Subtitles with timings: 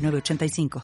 [0.00, 0.82] 906985.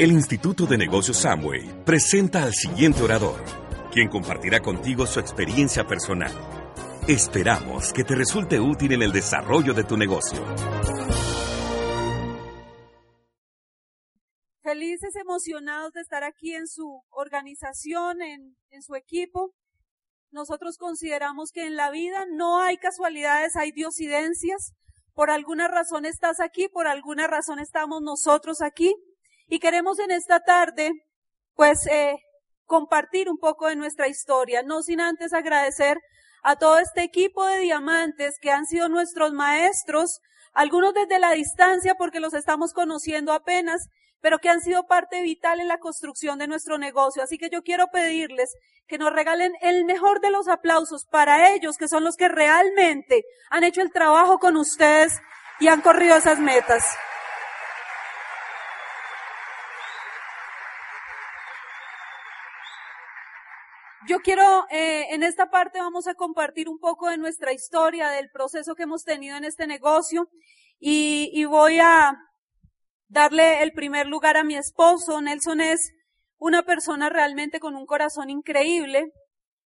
[0.00, 3.44] El Instituto de Negocios Samway presenta al siguiente orador,
[3.92, 6.32] quien compartirá contigo su experiencia personal.
[7.06, 10.42] Esperamos que te resulte útil en el desarrollo de tu negocio.
[14.62, 19.52] Felices, emocionados de estar aquí en su organización, en, en su equipo.
[20.30, 24.72] Nosotros consideramos que en la vida no hay casualidades, hay diosidencias.
[25.14, 28.94] Por alguna razón estás aquí, por alguna razón estamos nosotros aquí.
[29.48, 30.92] Y queremos en esta tarde,
[31.54, 32.16] pues, eh,
[32.66, 35.98] compartir un poco de nuestra historia, no sin antes agradecer
[36.42, 40.20] a todo este equipo de diamantes que han sido nuestros maestros,
[40.52, 43.88] algunos desde la distancia porque los estamos conociendo apenas,
[44.20, 47.22] pero que han sido parte vital en la construcción de nuestro negocio.
[47.22, 48.54] Así que yo quiero pedirles
[48.86, 53.24] que nos regalen el mejor de los aplausos para ellos, que son los que realmente
[53.50, 55.20] han hecho el trabajo con ustedes
[55.60, 56.84] y han corrido esas metas.
[64.08, 68.30] Yo quiero, eh, en esta parte vamos a compartir un poco de nuestra historia, del
[68.30, 70.28] proceso que hemos tenido en este negocio
[70.80, 72.18] y, y voy a,
[73.10, 75.20] darle el primer lugar a mi esposo.
[75.20, 75.92] Nelson es
[76.38, 79.12] una persona realmente con un corazón increíble,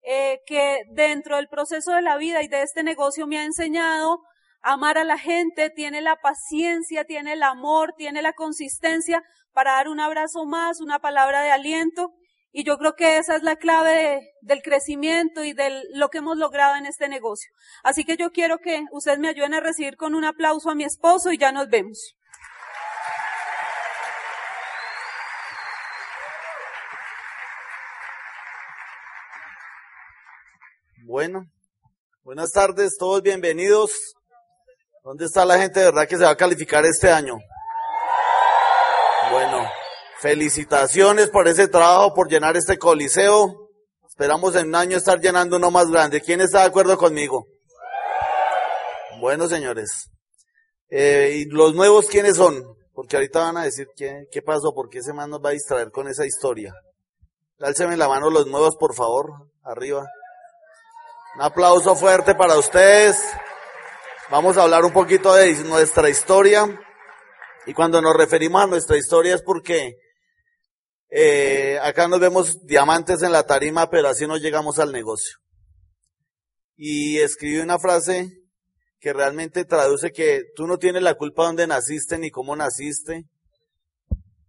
[0.03, 4.21] eh, que dentro del proceso de la vida y de este negocio me ha enseñado
[4.63, 9.73] a amar a la gente, tiene la paciencia, tiene el amor, tiene la consistencia para
[9.73, 12.13] dar un abrazo más, una palabra de aliento.
[12.53, 16.37] Y yo creo que esa es la clave del crecimiento y de lo que hemos
[16.37, 17.51] logrado en este negocio.
[17.85, 20.85] Así que yo quiero que ustedes me ayuden a recibir con un aplauso a mi
[20.85, 22.17] esposo y ya nos vemos.
[31.11, 31.51] Bueno,
[32.23, 33.91] buenas tardes, todos bienvenidos.
[35.03, 37.37] ¿Dónde está la gente de verdad que se va a calificar este año?
[39.33, 39.69] Bueno,
[40.21, 43.71] felicitaciones por ese trabajo, por llenar este coliseo.
[44.09, 46.21] Esperamos en un año estar llenando uno más grande.
[46.21, 47.49] ¿Quién está de acuerdo conmigo?
[49.19, 49.91] Bueno, señores.
[50.91, 52.77] Eh, ¿Y los nuevos quiénes son?
[52.95, 55.55] Porque ahorita van a decir qué, qué pasó, por qué ese man nos va a
[55.55, 56.73] distraer con esa historia.
[57.59, 60.07] Dálseme la mano los nuevos, por favor, arriba.
[61.37, 63.17] Un aplauso fuerte para ustedes.
[64.31, 66.67] Vamos a hablar un poquito de nuestra historia.
[67.67, 69.95] Y cuando nos referimos a nuestra historia es porque
[71.09, 75.37] eh, acá nos vemos diamantes en la tarima, pero así no llegamos al negocio.
[76.77, 78.29] Y escribí una frase
[78.99, 83.27] que realmente traduce que tú no tienes la culpa donde naciste ni cómo naciste.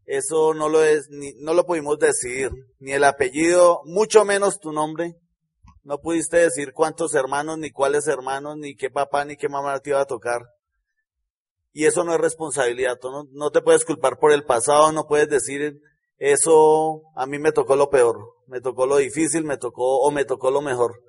[0.05, 2.49] Eso no lo es, ni, no lo pudimos decidir,
[2.79, 5.15] ni el apellido, mucho menos tu nombre.
[5.83, 9.91] No pudiste decir cuántos hermanos, ni cuáles hermanos, ni qué papá, ni qué mamá te
[9.91, 10.41] iba a tocar.
[11.73, 12.99] Y eso no es responsabilidad.
[13.03, 15.81] No, no te puedes culpar por el pasado, no puedes decir,
[16.17, 20.23] eso a mí me tocó lo peor, me tocó lo difícil, me tocó o me
[20.25, 21.01] tocó lo mejor.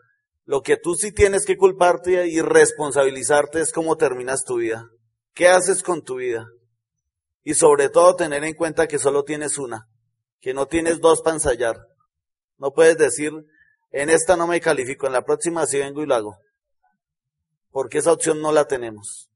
[0.44, 4.88] Lo que tú sí tienes que culparte y responsabilizarte es cómo terminas tu vida.
[5.34, 6.46] ¿Qué haces con tu vida?
[7.44, 9.88] Y sobre todo tener en cuenta que solo tienes una,
[10.40, 11.76] que no tienes dos para ensayar.
[12.58, 13.32] No puedes decir,
[13.92, 16.38] en esta no me califico, en la próxima sí vengo y lo hago.
[17.70, 19.30] Porque esa opción no la tenemos.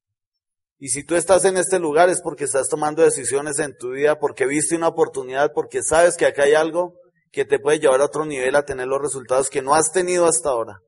[0.79, 4.19] Y si tú estás en este lugar es porque estás tomando decisiones en tu vida,
[4.19, 6.95] porque viste una oportunidad, porque sabes que acá hay algo
[7.33, 10.27] que te puede llevar a otro nivel a tener los resultados que no has tenido
[10.27, 10.81] hasta ahora.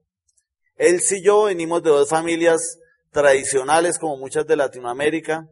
[0.76, 2.78] Él y yo venimos de dos familias
[3.10, 5.46] tradicionales como muchas de Latinoamérica,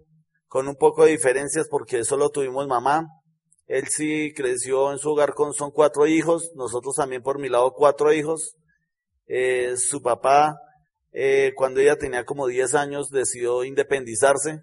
[0.47, 3.07] con un poco de diferencias porque solo tuvimos mamá,
[3.67, 7.73] él sí creció en su hogar con, son cuatro hijos, nosotros también por mi lado
[7.73, 8.57] cuatro hijos.
[9.27, 10.57] Eh, su papá,
[11.13, 14.63] eh, cuando ella tenía como 10 años, decidió independizarse.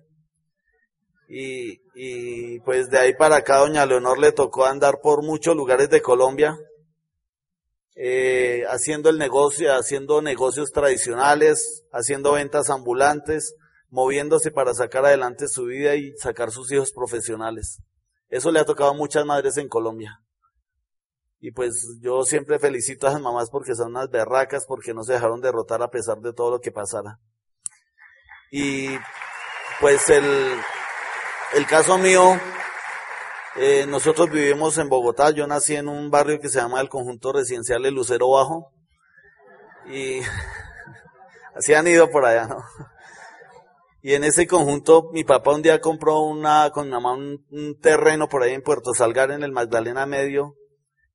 [1.28, 5.90] Y, y pues de ahí para acá, doña Leonor le tocó andar por muchos lugares
[5.90, 6.58] de Colombia,
[7.96, 13.56] eh, haciendo el negocio, haciendo negocios tradicionales, haciendo ventas ambulantes,
[13.90, 17.80] moviéndose para sacar adelante su vida y sacar sus hijos profesionales.
[18.34, 20.20] Eso le ha tocado a muchas madres en Colombia.
[21.40, 25.14] Y pues yo siempre felicito a las mamás porque son unas berracas, porque no se
[25.14, 27.20] dejaron derrotar a pesar de todo lo que pasara.
[28.50, 28.98] Y
[29.80, 30.58] pues el,
[31.54, 32.40] El caso mío,
[33.56, 37.34] eh, nosotros vivimos en Bogotá, yo nací en un barrio que se llama el conjunto
[37.34, 38.74] residencial El Lucero Bajo
[39.86, 40.22] y
[41.56, 42.66] así han ido por allá, ¿no?
[44.06, 48.28] Y en ese conjunto, mi papá un día compró una, con mi mamá un, terreno
[48.28, 50.58] por ahí en Puerto Salgar, en el Magdalena Medio,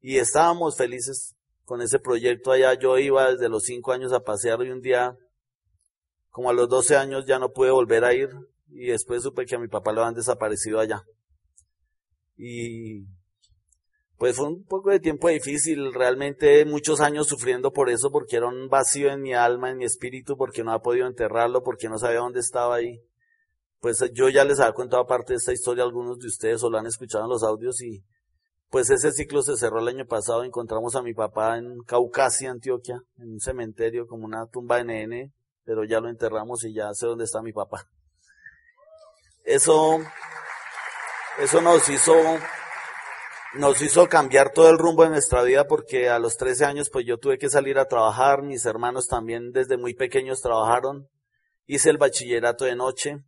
[0.00, 1.36] y estábamos felices
[1.66, 2.72] con ese proyecto allá.
[2.72, 5.14] Yo iba desde los cinco años a pasear y un día,
[6.30, 8.30] como a los doce años, ya no pude volver a ir,
[8.70, 11.04] y después supe que a mi papá lo habían desaparecido allá.
[12.38, 13.02] Y
[14.18, 18.48] pues fue un poco de tiempo difícil, realmente muchos años sufriendo por eso, porque era
[18.48, 21.98] un vacío en mi alma, en mi espíritu, porque no había podido enterrarlo, porque no
[21.98, 23.00] sabía dónde estaba ahí.
[23.80, 26.78] Pues yo ya les había contado parte de esta historia algunos de ustedes o lo
[26.78, 28.02] han escuchado en los audios y
[28.70, 30.42] pues ese ciclo se cerró el año pasado.
[30.42, 35.32] Encontramos a mi papá en Caucasia, Antioquia, en un cementerio como una tumba de nene,
[35.64, 37.86] pero ya lo enterramos y ya sé dónde está mi papá.
[39.44, 40.00] Eso,
[41.38, 42.12] eso nos hizo
[43.58, 47.04] nos hizo cambiar todo el rumbo de nuestra vida porque a los 13 años pues
[47.04, 51.08] yo tuve que salir a trabajar, mis hermanos también desde muy pequeños trabajaron,
[51.66, 53.18] hice el bachillerato de noche,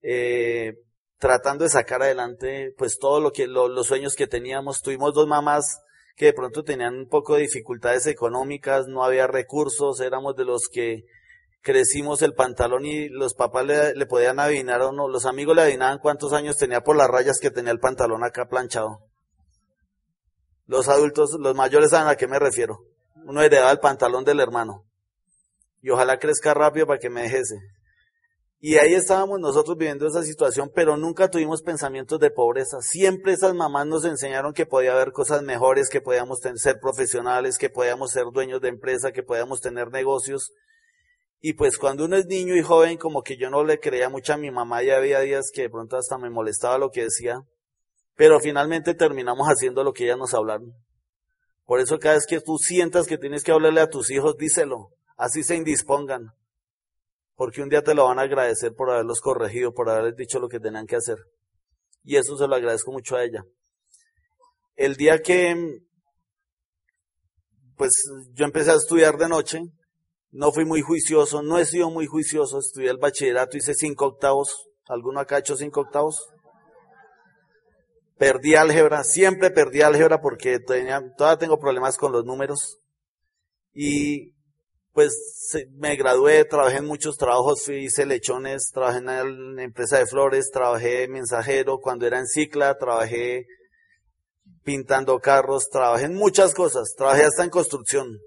[0.00, 0.78] eh,
[1.18, 5.82] tratando de sacar adelante pues todo lo que, los sueños que teníamos, tuvimos dos mamás
[6.16, 10.68] que de pronto tenían un poco de dificultades económicas, no había recursos, éramos de los
[10.68, 11.04] que
[11.60, 15.62] crecimos el pantalón y los papás le, le podían adivinar o no, los amigos le
[15.62, 19.07] adivinaban cuántos años tenía por las rayas que tenía el pantalón acá planchado.
[20.68, 22.84] Los adultos, los mayores saben a qué me refiero.
[23.24, 24.84] Uno heredaba el pantalón del hermano.
[25.80, 27.56] Y ojalá crezca rápido para que me dejese.
[28.60, 32.82] Y ahí estábamos nosotros viviendo esa situación, pero nunca tuvimos pensamientos de pobreza.
[32.82, 37.70] Siempre esas mamás nos enseñaron que podía haber cosas mejores, que podíamos ser profesionales, que
[37.70, 40.52] podíamos ser dueños de empresa, que podíamos tener negocios.
[41.40, 44.34] Y pues cuando uno es niño y joven, como que yo no le creía mucho
[44.34, 47.40] a mi mamá, ya había días que de pronto hasta me molestaba lo que decía.
[48.18, 50.74] Pero finalmente terminamos haciendo lo que ellas nos hablaron.
[51.64, 54.88] Por eso cada vez que tú sientas que tienes que hablarle a tus hijos, díselo.
[55.16, 56.32] Así se indispongan.
[57.36, 60.48] Porque un día te lo van a agradecer por haberlos corregido, por haberles dicho lo
[60.48, 61.18] que tenían que hacer.
[62.02, 63.44] Y eso se lo agradezco mucho a ella.
[64.74, 65.78] El día que,
[67.76, 69.60] pues yo empecé a estudiar de noche,
[70.32, 74.66] no fui muy juicioso, no he sido muy juicioso, estudié el bachillerato, hice cinco octavos.
[74.88, 76.18] ¿Alguno acá ha hecho cinco octavos?
[78.18, 82.78] Perdí álgebra, siempre perdí álgebra porque tenía, todavía tengo problemas con los números.
[83.72, 84.34] Y
[84.92, 85.16] pues
[85.76, 91.06] me gradué, trabajé en muchos trabajos, hice lechones, trabajé en la empresa de flores, trabajé
[91.06, 93.46] mensajero, cuando era en cicla, trabajé
[94.64, 98.18] pintando carros, trabajé en muchas cosas, trabajé hasta en construcción.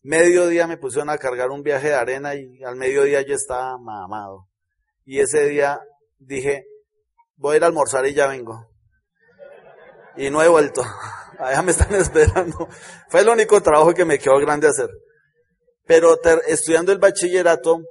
[0.00, 4.48] Mediodía me pusieron a cargar un viaje de arena y al mediodía yo estaba mamado.
[5.04, 5.78] Y ese día
[6.18, 6.64] dije,
[7.36, 8.73] voy a ir a almorzar y ya vengo
[10.16, 10.82] y no he vuelto.
[11.38, 12.68] Allá me están esperando.
[13.08, 14.88] Fue el único trabajo que me quedó grande hacer.
[15.86, 17.82] Pero estudiando el bachillerato,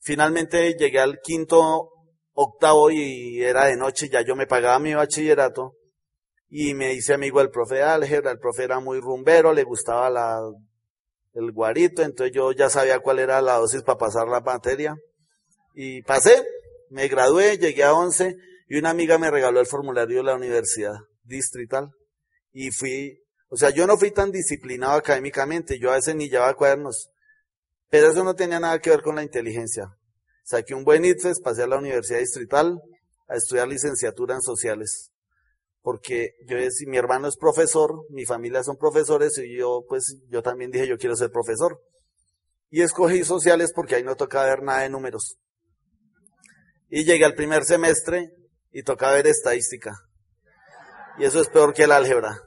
[0.00, 1.90] finalmente llegué al quinto,
[2.32, 5.74] octavo y era de noche, ya yo me pagaba mi bachillerato
[6.48, 10.38] y me hice amigo del profe álgebra, el profe era muy rumbero, le gustaba la,
[11.32, 14.94] el guarito, entonces yo ya sabía cuál era la dosis para pasar la materia
[15.74, 16.46] y pasé,
[16.90, 18.36] me gradué, llegué a 11
[18.68, 20.94] y una amiga me regaló el formulario de la universidad
[21.24, 21.90] distrital
[22.52, 26.54] y fui, o sea, yo no fui tan disciplinado académicamente, yo a veces ni llevaba
[26.54, 27.10] cuadernos,
[27.90, 29.96] pero eso no tenía nada que ver con la inteligencia.
[30.44, 32.80] Saqué un buen ITFES, pasé a la Universidad Distrital
[33.28, 35.10] a estudiar licenciatura en sociales,
[35.80, 40.70] porque yo mi hermano es profesor, mi familia son profesores y yo pues yo también
[40.70, 41.80] dije yo quiero ser profesor.
[42.70, 45.38] Y escogí sociales porque ahí no tocaba ver nada de números.
[46.88, 48.30] Y llegué al primer semestre
[48.72, 49.92] y tocaba ver estadística.
[51.18, 52.40] Y eso es peor que el álgebra.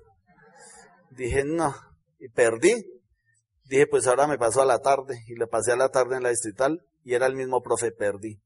[1.12, 1.76] Dije, no,
[2.20, 2.76] y perdí.
[3.66, 5.24] Dije, pues ahora me paso a la tarde.
[5.28, 8.42] Y le pasé a la tarde en la distrital y era el mismo profe, perdí.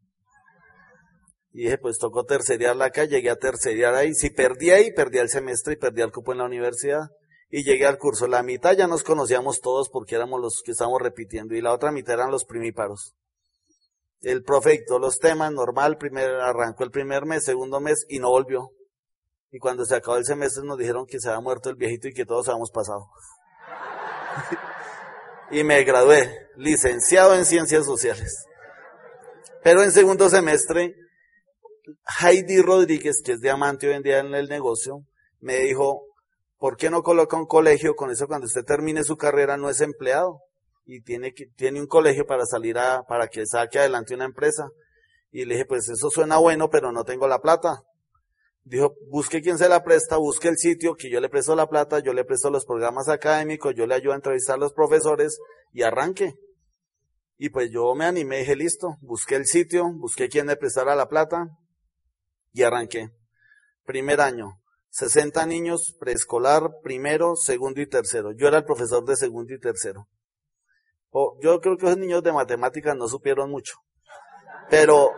[1.54, 4.14] Y dije, pues tocó terceriarla acá, llegué a terceriar ahí.
[4.14, 7.10] Si perdí ahí, perdí el semestre y perdí el cupo en la universidad.
[7.50, 8.28] Y llegué al curso.
[8.28, 11.92] La mitad ya nos conocíamos todos porque éramos los que estábamos repitiendo y la otra
[11.92, 13.16] mitad eran los primíparos.
[14.22, 18.30] El profe dictó los temas, normal, primer, arrancó el primer mes, segundo mes y no
[18.30, 18.70] volvió.
[19.52, 22.14] Y cuando se acabó el semestre nos dijeron que se había muerto el viejito y
[22.14, 23.10] que todos habíamos pasado.
[25.52, 28.46] y me gradué, licenciado en ciencias sociales.
[29.62, 30.96] Pero en segundo semestre,
[32.22, 35.04] Heidi Rodríguez, que es diamante hoy en día en el negocio,
[35.42, 36.06] me dijo,
[36.58, 37.96] ¿por qué no coloca un colegio?
[37.96, 40.40] Con eso cuando usted termine su carrera no es empleado
[40.86, 44.70] y tiene, que, tiene un colegio para salir a, para que saque adelante una empresa.
[45.32, 47.84] Y le dije, pues eso suena bueno, pero no tengo la plata.
[48.64, 52.00] Dijo, busque quien se la presta, busque el sitio, que yo le presto la plata,
[52.00, 55.40] yo le presto los programas académicos, yo le ayudo a entrevistar a los profesores
[55.74, 56.36] y arranque.
[57.38, 61.08] Y pues yo me animé dije, listo, busqué el sitio, busqué quien me prestara la
[61.08, 61.48] plata
[62.54, 63.10] y arranqué.
[63.84, 68.32] Primer año, 60 niños, preescolar, primero, segundo y tercero.
[68.32, 70.08] Yo era el profesor de segundo y tercero.
[71.42, 73.74] yo creo que esos niños de matemáticas no supieron mucho.
[74.70, 75.10] Pero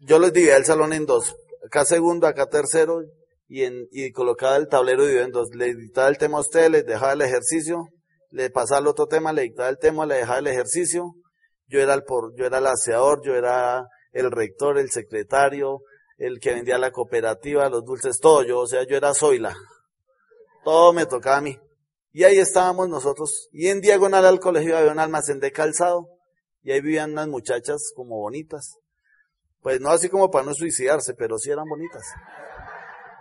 [0.00, 1.36] yo les dividía el salón en dos
[1.70, 3.02] acá segundo, acá tercero,
[3.46, 5.54] y, en, y colocaba el tablero dividido en dos.
[5.54, 7.86] Le dictaba el tema a usted, le dejaba el ejercicio,
[8.30, 11.14] le pasaba el otro tema, le dictaba el tema, le dejaba el ejercicio.
[11.68, 15.82] Yo era el por, yo era el aseador, yo era el rector, el secretario,
[16.18, 19.56] el que vendía la cooperativa, los dulces, todo yo, o sea, yo era Zoila.
[20.64, 21.56] Todo me tocaba a mí.
[22.12, 23.48] Y ahí estábamos nosotros.
[23.52, 26.08] Y en diagonal al colegio había un almacén de calzado.
[26.62, 28.79] Y ahí vivían unas muchachas como bonitas.
[29.62, 32.04] Pues no así como para no suicidarse, pero sí eran bonitas.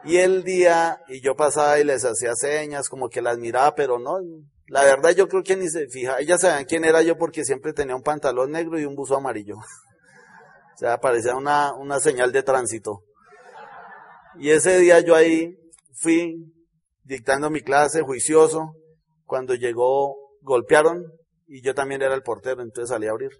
[0.04, 4.00] Y el día, y yo pasaba y les hacía señas, como que las miraba, pero
[4.00, 4.20] no,
[4.68, 6.20] la verdad yo creo que ni se fija.
[6.20, 9.56] Ellas sabían quién era yo porque siempre tenía un pantalón negro y un buzo amarillo.
[10.76, 13.04] O sea, parecía una, una señal de tránsito.
[14.38, 15.60] Y ese día yo ahí
[15.94, 16.54] fui
[17.04, 18.76] dictando mi clase, juicioso.
[19.26, 21.04] Cuando llegó, golpearon
[21.48, 23.32] y yo también era el portero, entonces salí a abrir.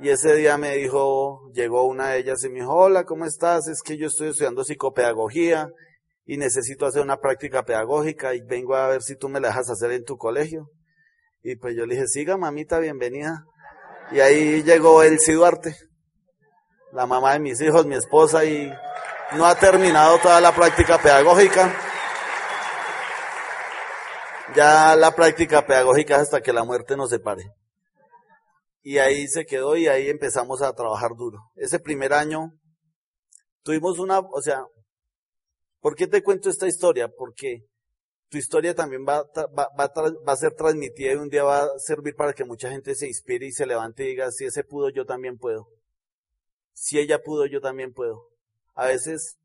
[0.00, 3.66] Y ese día me dijo, llegó una de ellas y me dijo, hola, ¿cómo estás?
[3.66, 5.70] Es que yo estoy estudiando psicopedagogía
[6.24, 9.70] y necesito hacer una práctica pedagógica y vengo a ver si tú me la dejas
[9.70, 10.70] hacer en tu colegio.
[11.42, 13.44] Y pues yo le dije, siga mamita, bienvenida.
[14.12, 15.74] Y ahí llegó Elsie Duarte,
[16.92, 18.72] la mamá de mis hijos, mi esposa, y
[19.36, 21.74] no ha terminado toda la práctica pedagógica.
[24.54, 27.57] Ya la práctica pedagógica hasta que la muerte nos separe
[28.88, 31.40] y ahí se quedó y ahí empezamos a trabajar duro.
[31.56, 32.58] Ese primer año
[33.62, 34.64] tuvimos una, o sea,
[35.80, 37.06] ¿por qué te cuento esta historia?
[37.06, 37.66] Porque
[38.30, 39.92] tu historia también va, va, va,
[40.26, 43.06] va, a ser transmitida y un día va a servir para que mucha gente se
[43.06, 45.68] inspire y se levante y diga, si ese pudo, yo también puedo.
[46.72, 48.22] Si ella pudo, yo también puedo.
[48.72, 49.36] A veces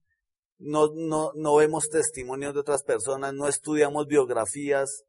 [0.58, 5.04] no, no, no vemos testimonios de otras personas, no estudiamos biografías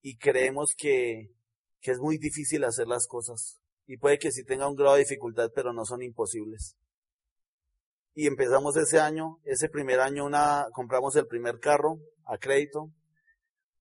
[0.00, 1.34] y creemos que,
[1.82, 5.00] que es muy difícil hacer las cosas y puede que sí tenga un grado de
[5.00, 6.76] dificultad, pero no son imposibles.
[8.14, 12.90] Y empezamos ese año, ese primer año una, compramos el primer carro a crédito,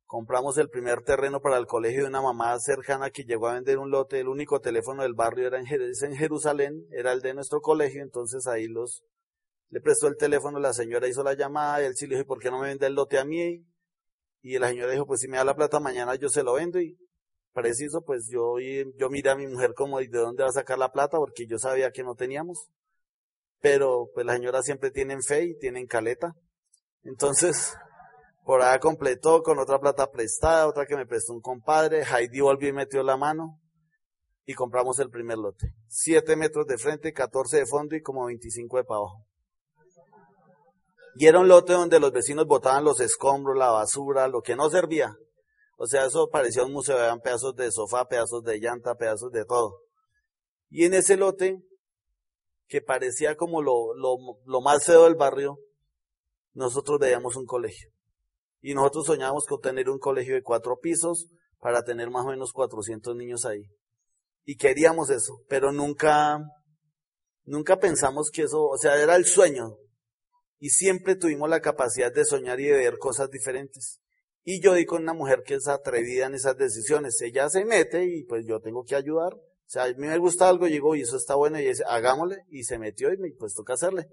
[0.06, 3.78] compramos el primer terreno para el colegio de una mamá cercana que llegó a vender
[3.78, 7.62] un lote, el único teléfono del barrio era en, en Jerusalén, era el de nuestro
[7.62, 9.04] colegio, entonces ahí los,
[9.70, 12.40] le prestó el teléfono, la señora hizo la llamada, y él sí le dijo, ¿por
[12.40, 13.66] qué no me vende el lote a mí?
[14.42, 16.82] Y la señora dijo, pues si me da la plata mañana yo se lo vendo
[16.82, 16.98] y
[17.54, 20.92] preciso, pues yo, yo miré a mi mujer como de dónde va a sacar la
[20.92, 22.68] plata, porque yo sabía que no teníamos.
[23.62, 26.36] Pero pues la señora siempre tienen fe y tienen caleta.
[27.04, 27.76] Entonces,
[28.46, 32.70] por ahí completó con otra plata prestada, otra que me prestó un compadre, Heidi volvió
[32.70, 33.60] y metió la mano
[34.46, 35.74] y compramos el primer lote.
[35.88, 39.26] Siete metros de frente, 14 de fondo y como 25 de para abajo.
[41.16, 44.70] Y era un lote donde los vecinos botaban los escombros, la basura, lo que no
[44.70, 45.16] servía.
[45.78, 49.46] O sea, eso parecía un museo, eran pedazos de sofá, pedazos de llanta, pedazos de
[49.46, 49.82] todo.
[50.70, 51.62] Y en ese lote,
[52.68, 55.60] que parecía como lo, lo, lo más feo del barrio,
[56.54, 57.90] nosotros veíamos un colegio.
[58.62, 61.28] Y nosotros soñábamos con tener un colegio de cuatro pisos
[61.60, 63.70] para tener más o menos 400 niños ahí.
[64.46, 66.40] Y queríamos eso, pero nunca,
[67.46, 69.78] nunca pensamos que eso, o sea, era el sueño.
[70.60, 74.03] Y siempre tuvimos la capacidad de soñar y de ver cosas diferentes.
[74.44, 77.20] Y yo di con una mujer que es atrevida en esas decisiones.
[77.22, 79.34] Ella se mete y pues yo tengo que ayudar.
[79.34, 82.44] O sea, a mí me gusta algo, llegó y eso está bueno y dice, hagámosle.
[82.50, 84.08] Y se metió y me pues toca hacerle.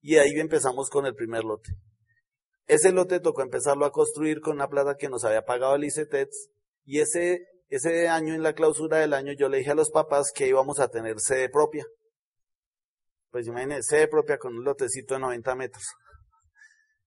[0.00, 1.70] Y ahí empezamos con el primer lote.
[2.66, 6.48] Ese lote tocó empezarlo a construir con una plata que nos había pagado el ICETEX.
[6.84, 10.32] Y ese, ese año, en la clausura del año, yo le dije a los papás
[10.34, 11.86] que íbamos a tener sede propia.
[13.30, 15.84] Pues imagínense, sede propia con un lotecito de 90 metros.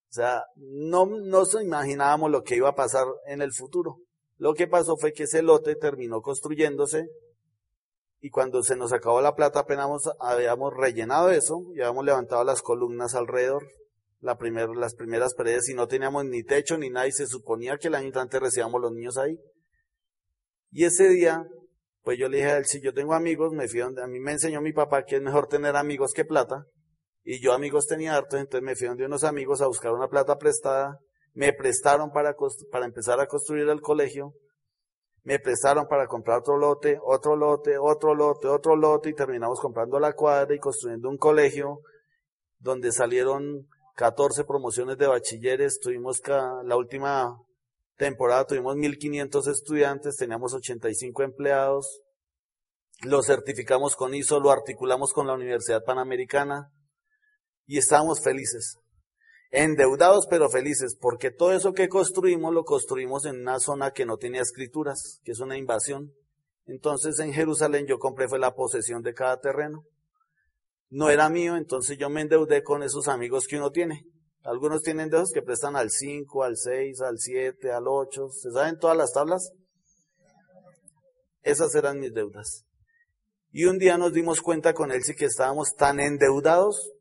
[0.10, 3.98] O sea, no nos imaginábamos lo que iba a pasar en el futuro.
[4.38, 7.10] Lo que pasó fue que ese lote terminó construyéndose
[8.22, 12.62] y cuando se nos acabó la plata apenas habíamos rellenado eso y habíamos levantado las
[12.62, 13.68] columnas alrededor,
[14.20, 17.78] la primer, las primeras paredes y no teníamos ni techo ni nada y se suponía
[17.78, 19.38] que el año antes recibíamos los niños ahí.
[20.72, 21.46] Y ese día,
[22.04, 24.34] pues yo le dije a él, si yo tengo amigos, me donde, a mí me
[24.34, 26.66] enseñó mi papá que es mejor tener amigos que plata.
[27.32, 30.40] Y yo amigos tenía hartos, entonces me fui donde unos amigos a buscar una plata
[30.40, 30.98] prestada.
[31.36, 32.36] Me prestaron para,
[32.72, 34.34] para empezar a construir el colegio.
[35.22, 40.00] Me prestaron para comprar otro lote, otro lote, otro lote, otro lote y terminamos comprando
[40.00, 41.82] la cuadra y construyendo un colegio
[42.58, 45.80] donde salieron 14 promociones de bachilleres.
[45.80, 47.38] Tuvimos la última
[47.96, 52.02] temporada, tuvimos 1500 estudiantes, teníamos 85 empleados.
[53.04, 56.72] Lo certificamos con ISO, lo articulamos con la Universidad Panamericana
[57.70, 58.80] y estábamos felices
[59.52, 64.18] endeudados pero felices, porque todo eso que construimos lo construimos en una zona que no
[64.18, 66.14] tenía escrituras, que es una invasión.
[66.66, 69.84] Entonces en Jerusalén yo compré fue la posesión de cada terreno.
[70.90, 74.06] No era mío, entonces yo me endeudé con esos amigos que uno tiene.
[74.44, 78.30] Algunos tienen deudas que prestan al 5, al 6, al 7, al 8.
[78.30, 79.52] ¿Se saben todas las tablas?
[81.42, 82.66] Esas eran mis deudas.
[83.52, 86.92] Y un día nos dimos cuenta con él sí que estábamos tan endeudados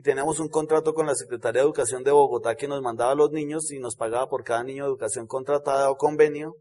[0.00, 3.14] y teníamos un contrato con la Secretaría de Educación de Bogotá que nos mandaba a
[3.14, 6.54] los niños y nos pagaba por cada niño de educación contratada o convenio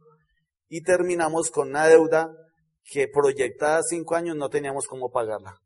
[0.68, 2.36] y terminamos con una deuda
[2.84, 5.58] que proyectada cinco años no teníamos cómo pagarla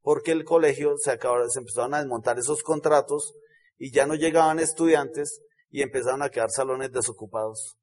[0.00, 3.34] porque el colegio se, acabó, se empezaron a desmontar esos contratos
[3.76, 7.76] y ya no llegaban estudiantes y empezaron a quedar salones desocupados.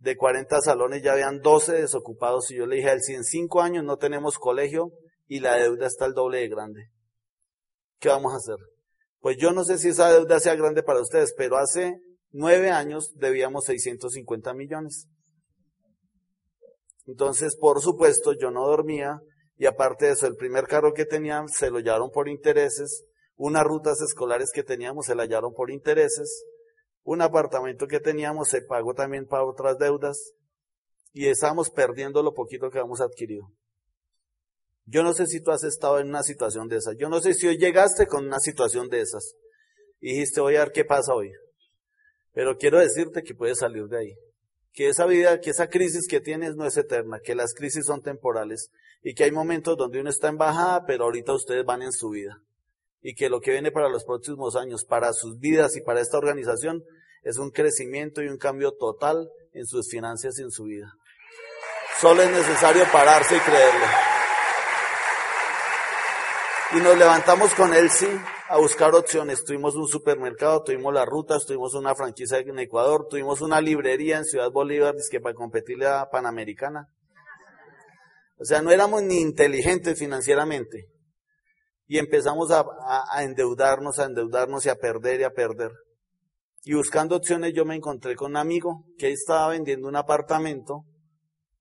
[0.00, 3.24] De 40 salones ya habían 12 desocupados y yo le dije a él, si en
[3.24, 4.90] cinco años no tenemos colegio
[5.28, 6.99] y la deuda está el doble de grande.
[8.00, 8.56] ¿Qué vamos a hacer?
[9.20, 12.00] Pues yo no sé si esa deuda sea grande para ustedes, pero hace
[12.32, 15.06] nueve años debíamos 650 millones.
[17.06, 19.20] Entonces, por supuesto, yo no dormía
[19.56, 23.04] y aparte de eso, el primer carro que tenía se lo llevaron por intereses,
[23.36, 26.44] unas rutas escolares que teníamos se la hallaron por intereses,
[27.02, 30.32] un apartamento que teníamos se pagó también para otras deudas
[31.12, 33.50] y estábamos perdiendo lo poquito que habíamos adquirido.
[34.90, 36.96] Yo no sé si tú has estado en una situación de esas.
[36.98, 39.36] Yo no sé si hoy llegaste con una situación de esas.
[40.00, 41.30] Y dijiste, voy a ver qué pasa hoy.
[42.32, 44.14] Pero quiero decirte que puedes salir de ahí.
[44.72, 48.02] Que esa vida, que esa crisis que tienes no es eterna, que las crisis son
[48.02, 48.70] temporales
[49.02, 52.10] y que hay momentos donde uno está en bajada, pero ahorita ustedes van en su
[52.10, 52.42] vida.
[53.00, 56.18] Y que lo que viene para los próximos años, para sus vidas y para esta
[56.18, 56.82] organización,
[57.22, 60.92] es un crecimiento y un cambio total en sus finanzas y en su vida.
[62.00, 63.86] Solo es necesario pararse y creerlo.
[66.72, 68.06] Y nos levantamos con él, sí,
[68.48, 69.42] a buscar opciones.
[69.42, 74.24] Tuvimos un supermercado, tuvimos las rutas, tuvimos una franquicia en Ecuador, tuvimos una librería en
[74.24, 76.86] Ciudad Bolívar, que para competirle a Panamericana.
[78.38, 80.86] O sea, no éramos ni inteligentes financieramente.
[81.88, 82.64] Y empezamos a,
[83.10, 85.72] a endeudarnos, a endeudarnos y a perder y a perder.
[86.62, 90.84] Y buscando opciones yo me encontré con un amigo que estaba vendiendo un apartamento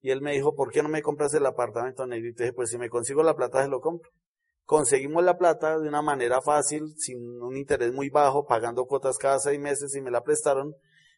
[0.02, 2.44] y él me dijo, ¿por qué no me compras el apartamento negrito?
[2.44, 4.12] Y dije, pues si me consigo la plata se lo compro
[4.70, 9.40] conseguimos la plata de una manera fácil, sin un interés muy bajo, pagando cuotas cada
[9.40, 10.76] seis meses y me la prestaron.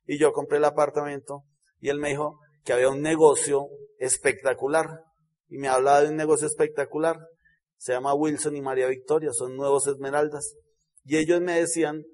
[0.07, 1.43] Y yo compré el apartamento
[1.81, 3.67] y él me dijo que había un negocio
[3.99, 5.03] espectacular.
[5.49, 7.17] Y me hablaba de un negocio espectacular.
[7.75, 10.55] Se llama Wilson y María Victoria, son nuevos esmeraldas.
[11.03, 12.05] Y ellos me decían,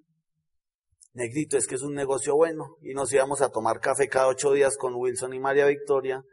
[1.13, 2.77] Negrito, es que es un negocio bueno.
[2.81, 6.23] Y nos íbamos a tomar café cada ocho días con Wilson y María Victoria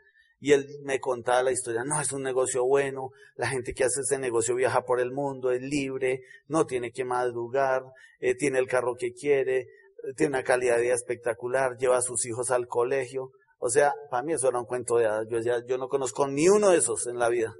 [0.44, 4.02] y él me contaba la historia, no, es un negocio bueno, la gente que hace
[4.02, 7.82] ese negocio viaja por el mundo, es libre, no tiene que madrugar,
[8.20, 12.02] eh, tiene el carro que quiere, eh, tiene una calidad de vida espectacular, lleva a
[12.02, 13.30] sus hijos al colegio.
[13.56, 15.26] O sea, para mí eso era un cuento de hadas.
[15.66, 17.54] Yo, no conozco ni uno de esos en la vida.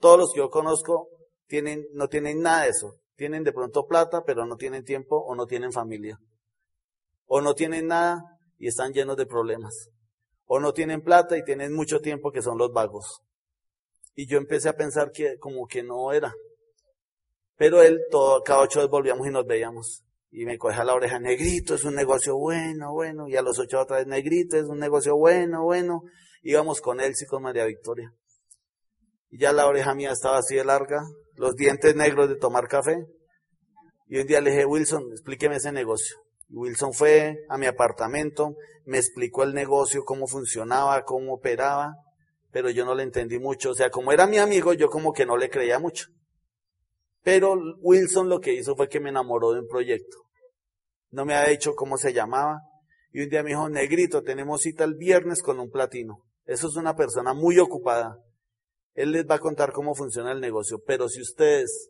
[0.00, 1.10] Todos los que yo conozco
[1.46, 2.96] tienen, no tienen nada de eso.
[3.14, 6.18] Tienen de pronto plata, pero no tienen tiempo o no tienen familia.
[7.26, 8.24] O no tienen nada
[8.58, 9.93] y están llenos de problemas
[10.46, 13.22] o no tienen plata y tienen mucho tiempo que son los vagos.
[14.14, 16.32] Y yo empecé a pensar que como que no era.
[17.56, 20.04] Pero él, todo, cada ocho días volvíamos y nos veíamos.
[20.30, 23.28] Y me cogía la oreja, negrito, es un negocio bueno, bueno.
[23.28, 26.02] Y a los ocho otra vez, negrito, es un negocio bueno, bueno.
[26.42, 28.12] Íbamos con él, sí, con María Victoria.
[29.30, 31.02] Y ya la oreja mía estaba así de larga,
[31.36, 33.06] los dientes negros de tomar café.
[34.08, 36.23] Y un día le dije, Wilson, explíqueme ese negocio.
[36.50, 41.94] Wilson fue a mi apartamento, me explicó el negocio, cómo funcionaba, cómo operaba,
[42.50, 43.70] pero yo no le entendí mucho.
[43.70, 46.06] O sea, como era mi amigo, yo como que no le creía mucho.
[47.22, 50.18] Pero Wilson lo que hizo fue que me enamoró de un proyecto.
[51.10, 52.60] No me había dicho cómo se llamaba.
[53.12, 56.22] Y un día me dijo, negrito, tenemos cita el viernes con un platino.
[56.44, 58.18] Eso es una persona muy ocupada.
[58.94, 60.82] Él les va a contar cómo funciona el negocio.
[60.86, 61.88] Pero si ustedes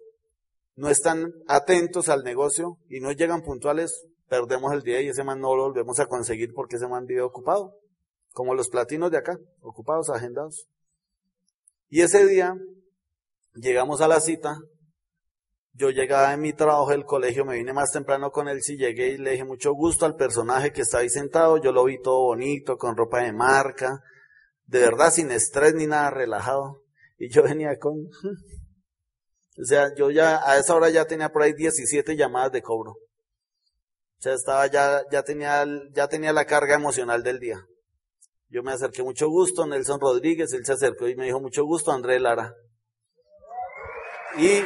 [0.77, 5.41] no están atentos al negocio y no llegan puntuales, perdemos el día y ese man
[5.41, 7.75] no lo volvemos a conseguir porque ese man vive ocupado.
[8.33, 10.67] Como los platinos de acá, ocupados, agendados.
[11.89, 12.57] Y ese día
[13.55, 14.59] llegamos a la cita.
[15.73, 19.11] Yo llegaba en mi trabajo del colegio, me vine más temprano con él, si llegué
[19.11, 21.59] y le dije mucho gusto al personaje que está ahí sentado.
[21.59, 24.01] Yo lo vi todo bonito, con ropa de marca,
[24.67, 26.83] de verdad sin estrés ni nada, relajado.
[27.19, 28.09] Y yo venía con,
[29.57, 32.97] o sea, yo ya, a esa hora ya tenía por ahí 17 llamadas de cobro.
[34.25, 37.63] Sea, estaba ya, ya tenía, ya tenía la carga emocional del día.
[38.49, 41.93] Yo me acerqué mucho gusto, Nelson Rodríguez, él se acercó y me dijo mucho gusto,
[41.93, 42.55] André Lara.
[44.39, 44.65] Y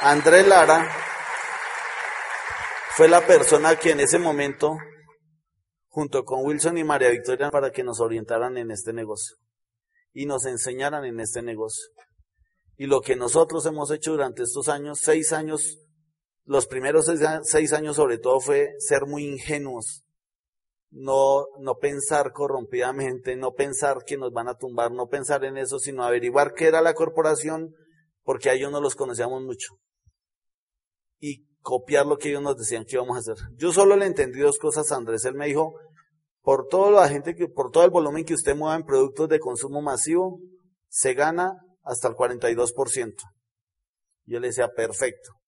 [0.00, 0.90] André Lara
[2.96, 4.78] fue la persona que en ese momento,
[5.88, 9.36] junto con Wilson y María Victoria, para que nos orientaran en este negocio
[10.14, 11.86] y nos enseñaran en este negocio.
[12.78, 15.76] Y lo que nosotros hemos hecho durante estos años, seis años,
[16.44, 17.06] los primeros
[17.42, 20.02] seis, años sobre todo fue ser muy ingenuos,
[20.90, 25.78] no, no pensar corrompidamente, no pensar que nos van a tumbar, no pensar en eso,
[25.78, 27.74] sino averiguar qué era la corporación,
[28.22, 29.74] porque a ellos no los conocíamos mucho.
[31.20, 33.36] Y copiar lo que ellos nos decían que íbamos a hacer.
[33.56, 35.24] Yo solo le entendí dos cosas a Andrés.
[35.24, 35.74] Él me dijo,
[36.42, 39.38] por toda la gente que, por todo el volumen que usted mueva en productos de
[39.38, 40.40] consumo masivo,
[40.88, 41.52] se gana
[41.84, 43.14] hasta el 42%.
[44.24, 45.39] Yo le decía, perfecto.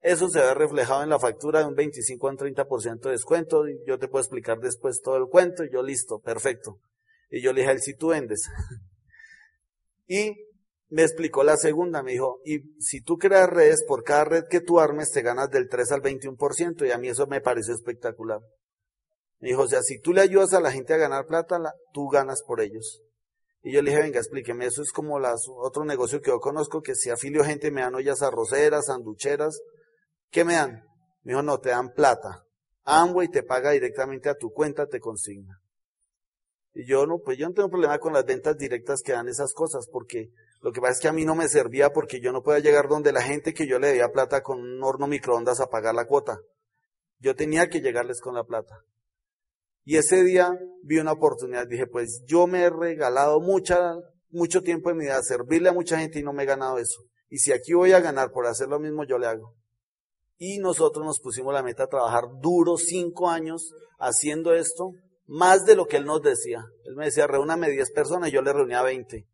[0.00, 3.64] Eso se ve reflejado en la factura de un 25 a un 30% de descuento.
[3.86, 5.64] Yo te puedo explicar después todo el cuento.
[5.64, 6.78] Y yo, listo, perfecto.
[7.30, 8.48] Y yo le dije a él, si tú vendes.
[10.06, 10.36] y
[10.88, 12.02] me explicó la segunda.
[12.02, 15.50] Me dijo, y si tú creas redes, por cada red que tú armes, te ganas
[15.50, 16.86] del 3 al 21%.
[16.86, 18.40] Y a mí eso me pareció espectacular.
[19.40, 21.58] Me dijo, o sea, si tú le ayudas a la gente a ganar plata,
[21.92, 23.02] tú ganas por ellos.
[23.62, 26.80] Y yo le dije, venga, explíqueme, eso es como las, otro negocio que yo conozco,
[26.80, 29.60] que si afilio gente me dan ollas arroceras, sanducheras,
[30.30, 30.84] ¿qué me dan?
[31.22, 32.44] Me dijo, no, te dan plata.
[32.84, 35.60] Amway te paga directamente a tu cuenta, te consigna.
[36.74, 39.52] Y yo no, pues yo no tengo problema con las ventas directas que dan esas
[39.52, 42.42] cosas, porque lo que pasa es que a mí no me servía porque yo no
[42.42, 45.68] podía llegar donde la gente que yo le debía plata con un horno microondas a
[45.68, 46.38] pagar la cuota.
[47.18, 48.84] Yo tenía que llegarles con la plata.
[49.84, 53.96] Y ese día vi una oportunidad, dije, pues yo me he regalado mucha,
[54.30, 56.78] mucho tiempo en mi vida a servirle a mucha gente y no me he ganado
[56.78, 57.02] eso.
[57.28, 59.54] Y si aquí voy a ganar por hacer lo mismo, yo le hago.
[60.38, 64.92] Y nosotros nos pusimos la meta a trabajar duro cinco años haciendo esto,
[65.26, 66.64] más de lo que él nos decía.
[66.84, 69.26] Él me decía, reúname 10 personas yo le reunía 20.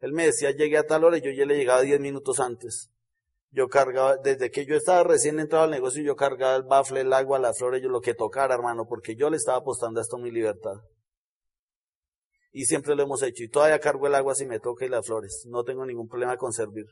[0.00, 2.90] Él me decía, llegué a tal hora y yo ya le llegaba 10 minutos antes.
[3.52, 7.12] Yo cargaba, desde que yo estaba recién entrado al negocio, yo cargaba el bafle, el
[7.12, 10.18] agua, las flores, yo lo que tocara, hermano, porque yo le estaba apostando a esto
[10.18, 10.74] mi libertad.
[12.50, 13.44] Y siempre lo hemos hecho.
[13.44, 15.46] Y todavía cargo el agua si me toca y las flores.
[15.48, 16.86] No tengo ningún problema con servir.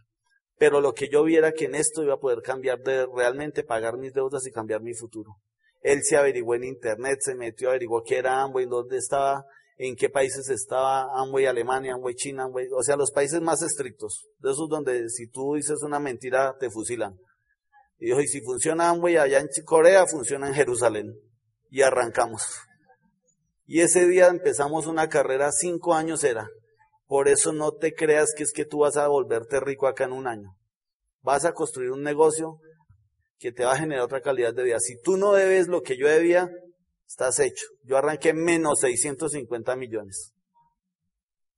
[0.62, 3.98] Pero lo que yo viera que en esto iba a poder cambiar de realmente pagar
[3.98, 5.38] mis deudas y cambiar mi futuro.
[5.80, 9.44] Él se averiguó en internet, se metió, averiguó qué era Amway, dónde estaba,
[9.76, 14.28] en qué países estaba Amway Alemania, Amway China, Amway, o sea, los países más estrictos,
[14.38, 17.18] de esos donde si tú dices una mentira te fusilan.
[17.98, 21.12] Y dijo, y si funciona Amway allá en Corea, funciona en Jerusalén.
[21.70, 22.44] Y arrancamos.
[23.66, 26.46] Y ese día empezamos una carrera, cinco años era.
[27.12, 30.12] Por eso no te creas que es que tú vas a volverte rico acá en
[30.12, 30.56] un año.
[31.20, 32.58] Vas a construir un negocio
[33.38, 34.80] que te va a generar otra calidad de vida.
[34.80, 36.48] Si tú no debes lo que yo debía,
[37.06, 37.66] estás hecho.
[37.84, 40.32] Yo arranqué menos 650 millones.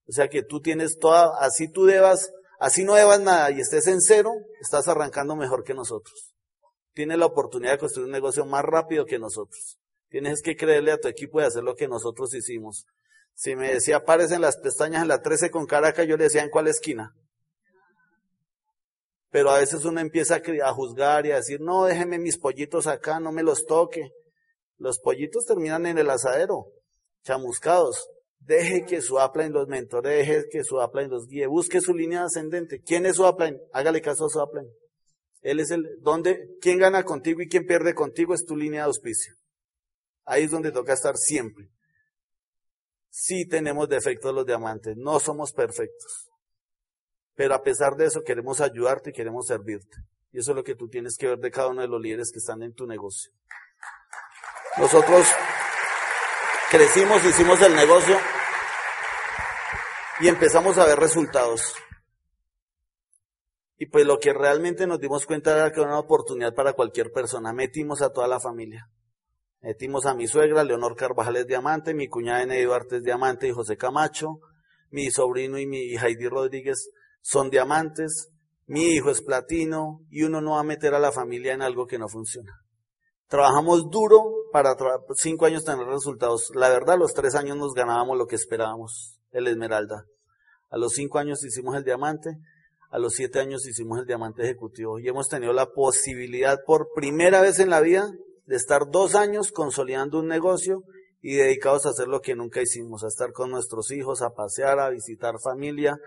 [0.09, 3.87] O sea que tú tienes toda, así tú debas, así no debas nada y estés
[3.87, 6.35] en cero, estás arrancando mejor que nosotros.
[6.95, 9.79] Tienes la oportunidad de construir un negocio más rápido que nosotros.
[10.09, 12.87] Tienes que creerle a tu equipo y hacer lo que nosotros hicimos.
[13.35, 16.51] Si me decía, en las pestañas en la 13 con Caracas, yo le decía, ¿en
[16.51, 17.15] cuál esquina?
[19.31, 23.19] Pero a veces uno empieza a juzgar y a decir, no, déjeme mis pollitos acá,
[23.19, 24.13] no me los toque.
[24.79, 26.67] Los pollitos terminan en el asadero,
[27.25, 28.09] chamuscados.
[28.39, 32.25] Deje que su upline los mentore, deje que su upline los guíe, busque su línea
[32.25, 32.81] ascendente.
[32.83, 33.59] ¿Quién es su upline?
[33.73, 34.71] Hágale caso a su upline.
[35.41, 38.87] Él es el, donde, quién gana contigo y quién pierde contigo es tu línea de
[38.87, 39.35] auspicio.
[40.25, 41.74] Ahí es donde toca estar siempre.
[43.17, 46.33] Sí tenemos defectos los diamantes, no somos perfectos.
[47.37, 49.99] Pero a pesar de eso queremos ayudarte y queremos servirte.
[50.33, 52.33] Y eso es lo que tú tienes que ver de cada uno de los líderes
[52.33, 53.31] que están en tu negocio.
[54.79, 55.29] Nosotros
[56.73, 58.19] crecimos, hicimos el negocio
[60.19, 61.73] y empezamos a ver resultados.
[63.79, 67.13] Y pues lo que realmente nos dimos cuenta era que era una oportunidad para cualquier
[67.13, 67.53] persona.
[67.53, 68.91] Metimos a toda la familia.
[69.65, 73.51] Metimos a mi suegra, Leonor Carvajal es diamante, mi cuñada Enedio Duarte es diamante y
[73.51, 74.41] José Camacho,
[74.91, 76.91] mi sobrino y mi Heidi Rodríguez
[77.23, 78.29] son diamantes,
[78.67, 81.87] mi hijo es platino y uno no va a meter a la familia en algo
[81.87, 82.53] que no funciona.
[83.27, 84.23] Trabajamos duro
[84.53, 84.77] para
[85.15, 86.51] cinco años tener resultados.
[86.55, 90.05] La verdad, los tres años nos ganábamos lo que esperábamos, el esmeralda.
[90.69, 92.37] A los cinco años hicimos el diamante,
[92.91, 97.41] a los siete años hicimos el diamante ejecutivo y hemos tenido la posibilidad por primera
[97.41, 98.13] vez en la vida
[98.47, 100.83] de estar dos años consolidando un negocio
[101.21, 104.79] y dedicados a hacer lo que nunca hicimos, a estar con nuestros hijos, a pasear,
[104.79, 105.99] a visitar familia,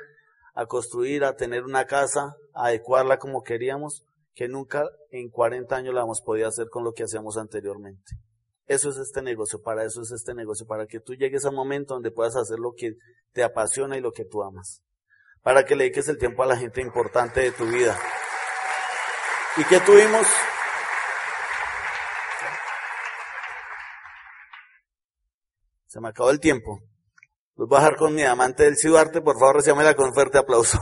[0.54, 4.04] a construir, a tener una casa, a adecuarla como queríamos,
[4.36, 8.15] que nunca en 40 años la hemos podido hacer con lo que hacíamos anteriormente.
[8.67, 11.56] Eso es este negocio, para eso es este negocio, para que tú llegues a un
[11.56, 12.93] momento donde puedas hacer lo que
[13.34, 14.84] te apasiona y lo que tú amas.
[15.41, 17.97] Para que le dediques el tiempo a la gente importante de tu vida.
[19.58, 20.28] ¿Y qué tuvimos?
[25.97, 26.79] Se me acabó el tiempo.
[27.55, 29.19] Los voy a dejar con mi amante del Ciudarte.
[29.19, 30.77] Por favor, recíbamela con un fuerte aplauso.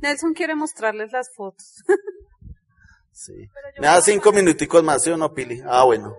[0.00, 1.82] Nelson quiere mostrarles las fotos.
[3.12, 3.32] sí.
[3.78, 5.62] Me da cinco minuticos más, ¿sí o no, Pili?
[5.64, 6.14] Ah, bueno.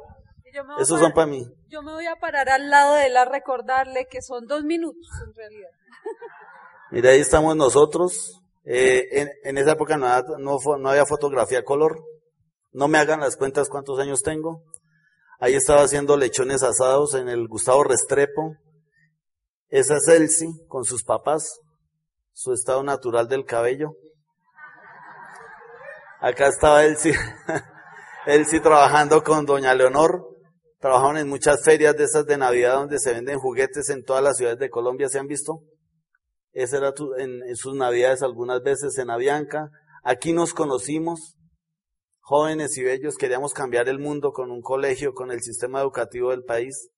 [0.80, 1.46] Esos son para mí.
[1.68, 5.08] Yo me voy a parar al lado de él a recordarle que son dos minutos
[5.24, 5.70] en realidad.
[6.90, 8.40] Mira, ahí estamos nosotros.
[8.72, 12.04] Eh, en, esa época no, no, había fotografía color.
[12.72, 14.62] No me hagan las cuentas cuántos años tengo.
[15.40, 18.58] Ahí estaba haciendo lechones asados en el Gustavo Restrepo.
[19.70, 21.60] Esa es Elsie con sus papás,
[22.32, 23.94] su estado natural del cabello.
[26.22, 27.16] Acá estaba Elsie,
[28.28, 30.28] Elsie trabajando con doña Leonor.
[30.80, 34.38] Trabajaron en muchas ferias de esas de Navidad donde se venden juguetes en todas las
[34.38, 35.64] ciudades de Colombia, ¿se han visto?
[36.52, 39.70] Esa era en, sus navidades algunas veces en Avianca.
[40.04, 41.36] Aquí nos conocimos,
[42.22, 46.44] jóvenes y bellos, queríamos cambiar el mundo con un colegio, con el sistema educativo del
[46.44, 46.90] país.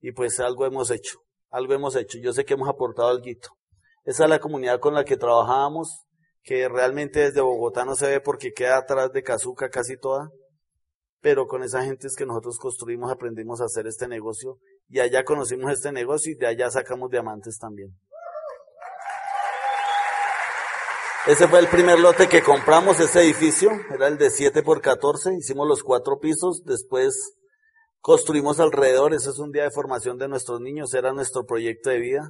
[0.00, 1.18] Y pues algo hemos hecho,
[1.50, 2.18] algo hemos hecho.
[2.18, 3.24] Yo sé que hemos aportado algo.
[4.04, 6.04] Esa es la comunidad con la que trabajábamos,
[6.42, 10.30] que realmente desde Bogotá no se ve porque queda atrás de Cazuca casi toda.
[11.20, 15.24] Pero con esa gente es que nosotros construimos, aprendimos a hacer este negocio y allá
[15.24, 17.96] conocimos este negocio y de allá sacamos diamantes también.
[21.24, 25.36] Ese fue el primer lote que compramos, ese edificio, era el de 7 por 14,
[25.36, 27.36] hicimos los cuatro pisos, después
[28.00, 32.00] construimos alrededor, ese es un día de formación de nuestros niños, era nuestro proyecto de
[32.00, 32.28] vida.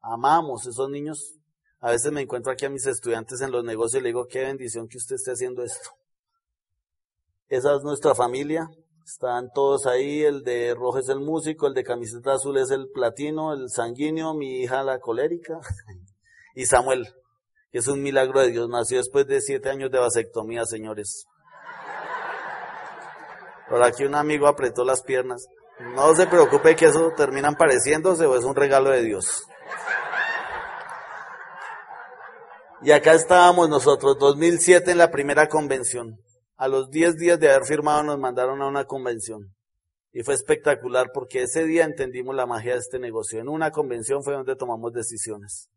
[0.00, 1.40] Amamos esos niños.
[1.80, 4.42] A veces me encuentro aquí a mis estudiantes en los negocios y le digo, qué
[4.42, 5.90] bendición que usted esté haciendo esto.
[7.48, 8.70] Esa es nuestra familia,
[9.04, 12.90] están todos ahí, el de rojo es el músico, el de camiseta azul es el
[12.90, 15.58] platino, el sanguíneo, mi hija la colérica
[16.54, 17.12] y Samuel
[17.70, 18.68] que es un milagro de Dios.
[18.68, 21.26] Nació después de siete años de vasectomía, señores.
[23.68, 25.46] Por aquí un amigo apretó las piernas.
[25.94, 29.46] No se preocupe que eso terminan pareciéndose o es un regalo de Dios.
[32.82, 36.18] Y acá estábamos nosotros, 2007 en la primera convención.
[36.56, 39.54] A los 10 días de haber firmado nos mandaron a una convención.
[40.12, 43.38] Y fue espectacular porque ese día entendimos la magia de este negocio.
[43.38, 45.68] En una convención fue donde tomamos decisiones.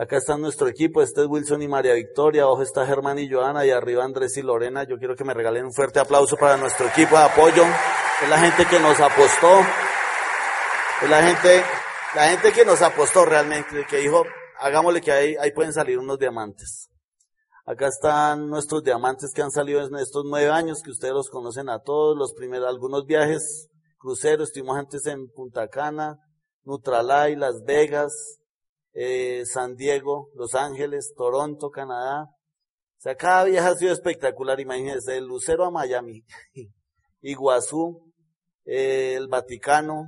[0.00, 3.66] Acá está nuestro equipo, este es Wilson y María Victoria, abajo está Germán y Joana
[3.66, 4.84] y arriba Andrés y Lorena.
[4.84, 7.64] Yo quiero que me regalen un fuerte aplauso para nuestro equipo de apoyo.
[8.22, 9.60] Es la gente que nos apostó,
[11.02, 11.62] es la gente,
[12.14, 14.24] la gente que nos apostó realmente, que dijo,
[14.60, 16.88] hagámosle que ahí, ahí pueden salir unos diamantes.
[17.66, 21.68] Acá están nuestros diamantes que han salido en estos nueve años, que ustedes los conocen
[21.68, 26.16] a todos, los primeros, algunos viajes, cruceros, estuvimos antes en Punta Cana,
[26.64, 28.39] Nutralay, Las Vegas,
[28.92, 32.24] eh, San Diego, Los Ángeles, Toronto, Canadá.
[32.24, 36.22] O sea, cada viaje ha sido espectacular, imagínense, el Lucero a Miami,
[37.22, 38.12] Iguazú,
[38.64, 40.04] eh, el Vaticano,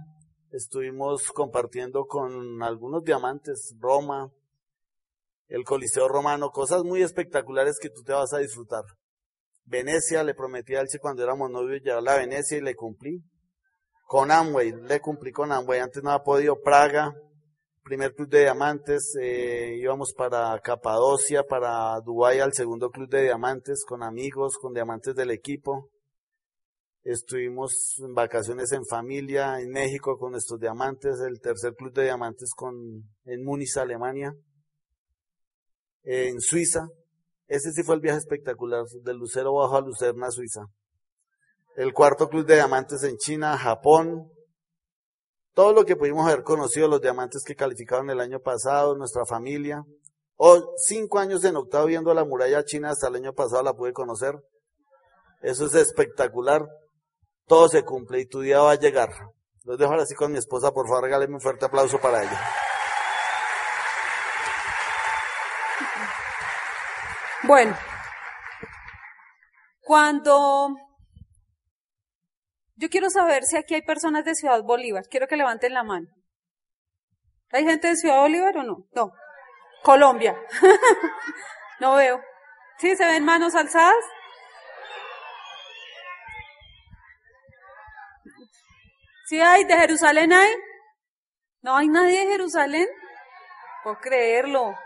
[0.51, 4.31] estuvimos compartiendo con algunos diamantes, Roma,
[5.49, 8.85] el Coliseo Romano, cosas muy espectaculares que tú te vas a disfrutar.
[9.65, 13.23] Venecia, le prometí a Elche cuando éramos novios llevar a Venecia y le cumplí.
[14.07, 17.15] Con Amway, le cumplí con Amway, antes no había podido Praga,
[17.83, 23.85] primer club de diamantes, eh, íbamos para Capadocia, para Dubái al segundo club de diamantes,
[23.85, 25.91] con amigos, con diamantes del equipo.
[27.03, 32.53] Estuvimos en vacaciones en familia, en México con nuestros diamantes, el tercer club de diamantes
[32.55, 32.75] con,
[33.25, 34.33] en Múnich, Alemania.
[36.05, 36.89] En Suiza,
[37.49, 40.63] ese sí fue el viaje espectacular, del Lucero bajo a Lucerna, Suiza.
[41.77, 44.31] El cuarto club de diamantes en China, Japón,
[45.55, 49.85] todo lo que pudimos haber conocido, los diamantes que calificaron el año pasado, nuestra familia.
[50.37, 53.93] O cinco años en octavo viendo la muralla china, hasta el año pasado la pude
[53.93, 54.35] conocer.
[55.43, 56.67] Eso es espectacular.
[57.47, 59.11] Todo se cumple y tu día va a llegar.
[59.65, 62.41] Los dejo ahora así con mi esposa, por favor, regáleme un fuerte aplauso para ella.
[67.45, 67.77] Bueno,
[69.81, 70.77] cuando
[72.83, 75.05] yo quiero saber si aquí hay personas de Ciudad Bolívar.
[75.09, 76.09] Quiero que levanten la mano.
[77.53, 78.89] ¿Hay gente de Ciudad Bolívar o no?
[78.93, 79.13] No.
[79.85, 80.37] Colombia.
[81.81, 82.21] no veo.
[82.79, 84.05] ¿Sí se ven manos alzadas?
[89.27, 89.63] ¿Sí hay?
[89.63, 90.51] ¿De Jerusalén hay?
[91.61, 92.89] ¿No hay nadie de Jerusalén?
[93.85, 94.77] Puedo creerlo.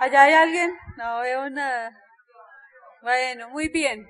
[0.00, 0.78] ¿Allá hay alguien?
[0.98, 1.98] No veo nada.
[3.00, 4.06] Bueno, muy bien.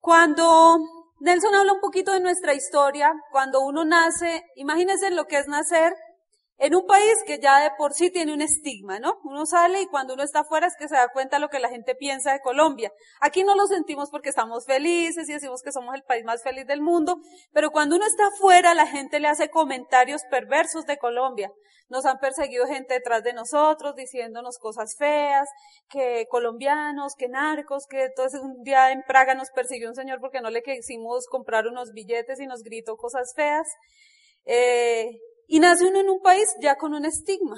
[0.00, 5.48] Cuando Nelson habla un poquito de nuestra historia, cuando uno nace, imagínense lo que es
[5.48, 5.94] nacer
[6.58, 9.20] en un país que ya de por sí tiene un estigma, ¿no?
[9.22, 11.68] Uno sale y cuando uno está afuera es que se da cuenta lo que la
[11.68, 12.92] gente piensa de Colombia.
[13.20, 16.66] Aquí no lo sentimos porque estamos felices y decimos que somos el país más feliz
[16.66, 17.20] del mundo,
[17.52, 21.52] pero cuando uno está afuera la gente le hace comentarios perversos de Colombia.
[21.88, 25.48] Nos han perseguido gente detrás de nosotros diciéndonos cosas feas,
[25.88, 30.40] que colombianos, que narcos, que entonces un día en Praga nos persiguió un señor porque
[30.40, 33.68] no le quisimos comprar unos billetes y nos gritó cosas feas.
[34.44, 37.56] Eh, y nace uno en un país ya con un estigma.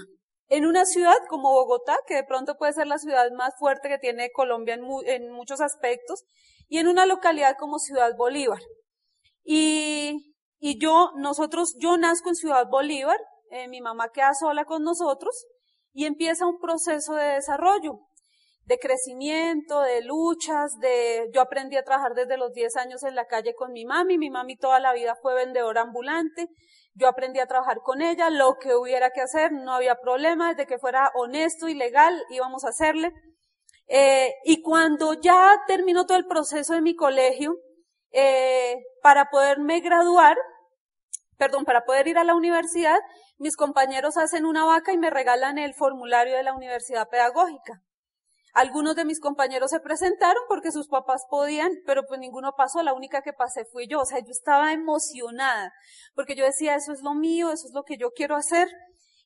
[0.48, 3.98] En una ciudad como Bogotá, que de pronto puede ser la ciudad más fuerte que
[3.98, 6.22] tiene Colombia en, muchos aspectos,
[6.68, 8.61] y en una localidad como Ciudad Bolívar.
[9.42, 13.18] Y, y yo, nosotros, yo nazco en Ciudad Bolívar,
[13.50, 15.46] eh, mi mamá queda sola con nosotros,
[15.92, 17.98] y empieza un proceso de desarrollo,
[18.66, 23.26] de crecimiento, de luchas, de, yo aprendí a trabajar desde los 10 años en la
[23.26, 26.46] calle con mi mami, mi mami toda la vida fue vendedora ambulante,
[27.01, 30.67] yo aprendí a trabajar con ella, lo que hubiera que hacer, no había problema, desde
[30.67, 33.13] que fuera honesto y legal, íbamos a hacerle.
[33.89, 37.57] Eh, y cuando ya terminó todo el proceso de mi colegio,
[38.13, 40.37] eh, para poderme graduar,
[41.39, 42.99] perdón, para poder ir a la universidad,
[43.39, 47.81] mis compañeros hacen una vaca y me regalan el formulario de la universidad pedagógica.
[48.53, 52.95] Algunos de mis compañeros se presentaron porque sus papás podían, pero pues ninguno pasó, la
[52.95, 54.01] única que pasé fui yo.
[54.01, 55.73] O sea, yo estaba emocionada
[56.15, 58.69] porque yo decía, eso es lo mío, eso es lo que yo quiero hacer.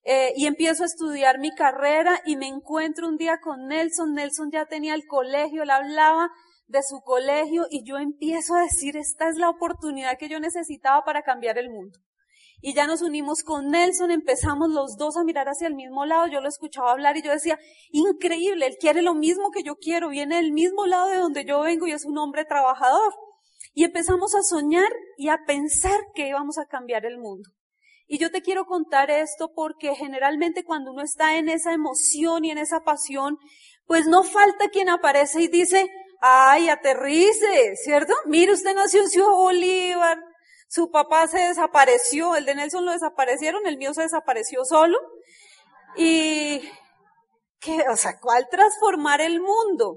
[0.06, 4.12] Eh, y empiezo a estudiar mi carrera y me encuentro un día con Nelson.
[4.12, 6.30] Nelson ya tenía el colegio, él hablaba
[6.66, 11.04] de su colegio y yo empiezo a decir, esta es la oportunidad que yo necesitaba
[11.04, 11.98] para cambiar el mundo
[12.66, 16.28] y ya nos unimos con Nelson, empezamos los dos a mirar hacia el mismo lado,
[16.28, 17.58] yo lo escuchaba hablar y yo decía,
[17.90, 21.60] increíble, él quiere lo mismo que yo quiero, viene del mismo lado de donde yo
[21.60, 23.12] vengo y es un hombre trabajador.
[23.74, 27.50] Y empezamos a soñar y a pensar que íbamos a cambiar el mundo.
[28.06, 32.50] Y yo te quiero contar esto porque generalmente cuando uno está en esa emoción y
[32.50, 33.36] en esa pasión,
[33.84, 35.90] pues no falta quien aparece y dice,
[36.22, 38.14] ay, aterrice, ¿cierto?
[38.24, 40.18] Mire, usted nació en Ciudad Bolívar,
[40.74, 44.98] su papá se desapareció, el de Nelson lo desaparecieron, el mío se desapareció solo.
[45.96, 46.68] Y,
[47.60, 47.84] ¿qué?
[47.92, 49.94] O sea, ¿cuál transformar el mundo?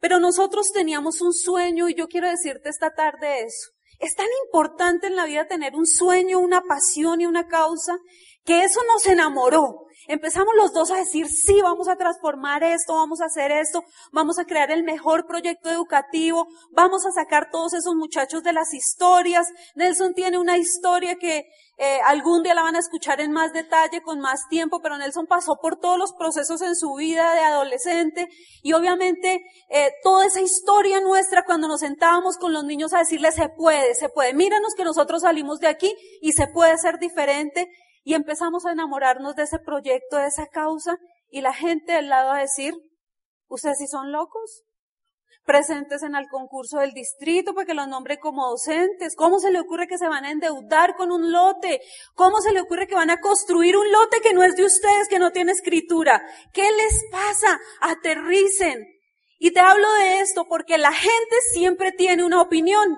[0.00, 3.72] Pero nosotros teníamos un sueño y yo quiero decirte esta tarde eso.
[3.98, 7.98] Es tan importante en la vida tener un sueño, una pasión y una causa
[8.44, 9.88] que eso nos enamoró.
[10.06, 14.38] Empezamos los dos a decir, sí, vamos a transformar esto, vamos a hacer esto, vamos
[14.38, 19.48] a crear el mejor proyecto educativo, vamos a sacar todos esos muchachos de las historias.
[19.74, 21.44] Nelson tiene una historia que
[21.76, 25.26] eh, algún día la van a escuchar en más detalle, con más tiempo, pero Nelson
[25.26, 28.28] pasó por todos los procesos en su vida de adolescente
[28.62, 33.34] y obviamente eh, toda esa historia nuestra cuando nos sentábamos con los niños a decirles
[33.34, 37.68] se puede, se puede, míranos que nosotros salimos de aquí y se puede ser diferente
[38.08, 40.96] y empezamos a enamorarnos de ese proyecto, de esa causa,
[41.28, 42.72] y la gente del lado a decir,
[43.48, 44.62] ¿ustedes sí son locos?
[45.44, 49.14] Presentes en el concurso del distrito para que los nombre como docentes.
[49.14, 51.82] ¿Cómo se le ocurre que se van a endeudar con un lote?
[52.14, 55.06] ¿Cómo se le ocurre que van a construir un lote que no es de ustedes,
[55.10, 56.22] que no tiene escritura?
[56.54, 57.60] ¿Qué les pasa?
[57.82, 58.86] Aterricen.
[59.38, 62.96] Y te hablo de esto porque la gente siempre tiene una opinión.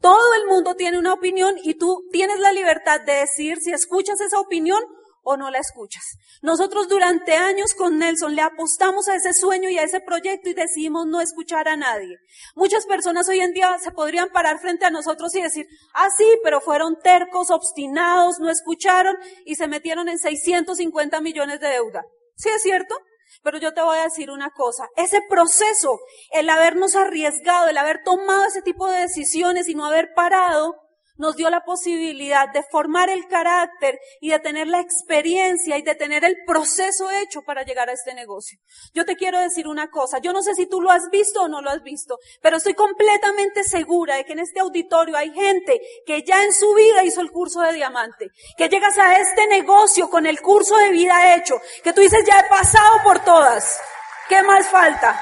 [0.00, 4.20] Todo el mundo tiene una opinión y tú tienes la libertad de decir si escuchas
[4.20, 4.82] esa opinión
[5.22, 6.04] o no la escuchas.
[6.40, 10.54] Nosotros durante años con Nelson le apostamos a ese sueño y a ese proyecto y
[10.54, 12.18] decidimos no escuchar a nadie.
[12.54, 16.26] Muchas personas hoy en día se podrían parar frente a nosotros y decir, ah sí,
[16.42, 22.04] pero fueron tercos, obstinados, no escucharon y se metieron en 650 millones de deuda.
[22.36, 22.94] ¿Sí es cierto?
[23.42, 26.00] Pero yo te voy a decir una cosa, ese proceso,
[26.32, 30.76] el habernos arriesgado, el haber tomado ese tipo de decisiones y no haber parado,
[31.18, 35.94] nos dio la posibilidad de formar el carácter y de tener la experiencia y de
[35.94, 38.58] tener el proceso hecho para llegar a este negocio.
[38.94, 41.48] Yo te quiero decir una cosa, yo no sé si tú lo has visto o
[41.48, 45.80] no lo has visto, pero estoy completamente segura de que en este auditorio hay gente
[46.06, 50.08] que ya en su vida hizo el curso de diamante, que llegas a este negocio
[50.08, 53.80] con el curso de vida hecho, que tú dices ya he pasado por todas.
[54.28, 55.20] ¿Qué más falta?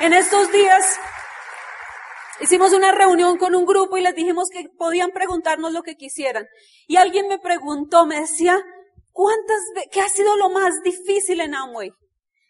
[0.00, 0.98] En estos días
[2.40, 6.46] Hicimos una reunión con un grupo y les dijimos que podían preguntarnos lo que quisieran.
[6.86, 8.62] Y alguien me preguntó, me decía,
[9.16, 9.56] ¿Cuántas,
[9.90, 11.90] qué ha sido lo más difícil en Amway?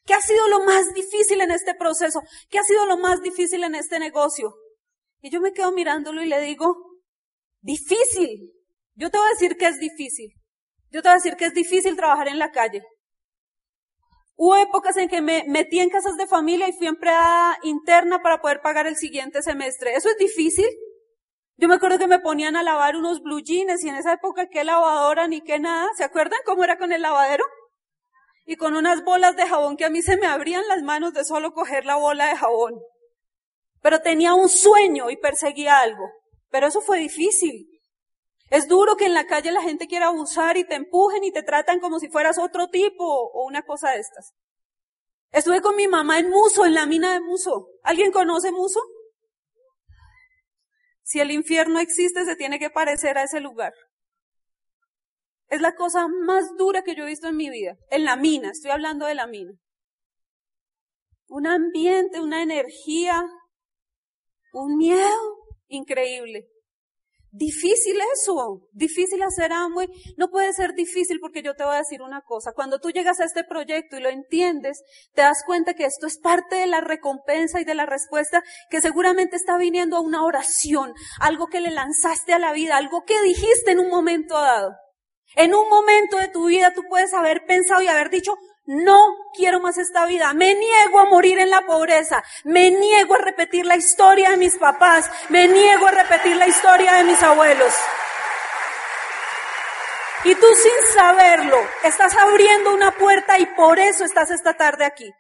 [0.05, 2.23] ¿Qué ha sido lo más difícil en este proceso?
[2.51, 4.53] ¿Qué ha sido lo más difícil en este negocio?
[5.21, 6.77] Y yo me quedo mirándolo y le digo,
[7.61, 8.51] difícil.
[8.97, 10.33] Yo te voy a decir que es difícil.
[10.91, 12.83] Yo te voy a decir que es difícil trabajar en la calle.
[14.39, 18.43] Hubo épocas en que me metí en casas de familia y fui empleada interna para
[18.43, 19.95] poder pagar el siguiente semestre.
[19.95, 20.69] ¿Eso es difícil?
[21.57, 24.49] Yo me acuerdo que me ponían a lavar unos blue jeans y en esa época
[24.51, 25.89] qué lavadora ni qué nada.
[25.97, 27.45] ¿Se acuerdan cómo era con el lavadero?
[28.45, 31.25] Y con unas bolas de jabón que a mí se me abrían las manos de
[31.25, 32.75] solo coger la bola de jabón.
[33.81, 36.11] Pero tenía un sueño y perseguía algo.
[36.51, 37.67] Pero eso fue difícil.
[38.51, 41.43] Es duro que en la calle la gente quiera abusar y te empujen y te
[41.43, 44.35] tratan como si fueras otro tipo o una cosa de estas.
[45.33, 47.69] Estuve con mi mamá en Muso, en la mina de Muso.
[47.83, 48.81] ¿Alguien conoce Muso?
[51.03, 53.73] Si el infierno existe, se tiene que parecer a ese lugar.
[55.49, 57.77] Es la cosa más dura que yo he visto en mi vida.
[57.91, 59.53] En la mina, estoy hablando de la mina.
[61.29, 63.25] Un ambiente, una energía,
[64.53, 65.37] un miedo
[65.69, 66.49] increíble.
[67.39, 69.89] Difícil eso, difícil hacer Amway.
[70.17, 72.53] No puede ser difícil porque yo te voy a decir una cosa.
[72.53, 74.83] Cuando tú llegas a este proyecto y lo entiendes,
[75.13, 78.81] te das cuenta que esto es parte de la recompensa y de la respuesta que
[78.81, 83.21] seguramente está viniendo a una oración, algo que le lanzaste a la vida, algo que
[83.21, 84.71] dijiste en un momento dado.
[85.35, 88.33] En un momento de tu vida tú puedes haber pensado y haber dicho,
[88.67, 88.99] no
[89.35, 90.33] quiero más esta vida.
[90.35, 92.23] Me niego a morir en la pobreza.
[92.45, 95.11] Me niego a repetir la historia de mis papás.
[95.29, 97.75] Me niego a repetir la historia de mis abuelos.
[100.25, 105.15] Y tú sin saberlo, estás abriendo una puerta y por eso estás esta tarde aquí.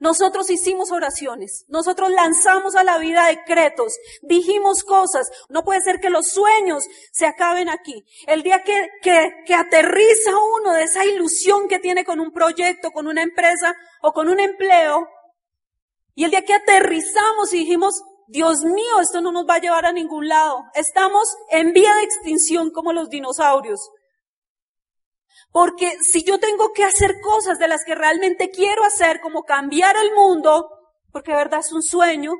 [0.00, 5.28] Nosotros hicimos oraciones, nosotros lanzamos a la vida decretos, dijimos cosas.
[5.48, 8.04] No puede ser que los sueños se acaben aquí.
[8.26, 10.30] El día que, que, que aterriza
[10.60, 14.38] uno de esa ilusión que tiene con un proyecto, con una empresa o con un
[14.38, 15.08] empleo,
[16.18, 19.86] y el día que aterrizamos y dijimos, Dios mío, esto no nos va a llevar
[19.86, 20.64] a ningún lado.
[20.74, 23.88] Estamos en vía de extinción como los dinosaurios.
[25.60, 29.96] Porque si yo tengo que hacer cosas de las que realmente quiero hacer, como cambiar
[29.96, 30.70] el mundo,
[31.10, 32.34] porque de verdad es un sueño,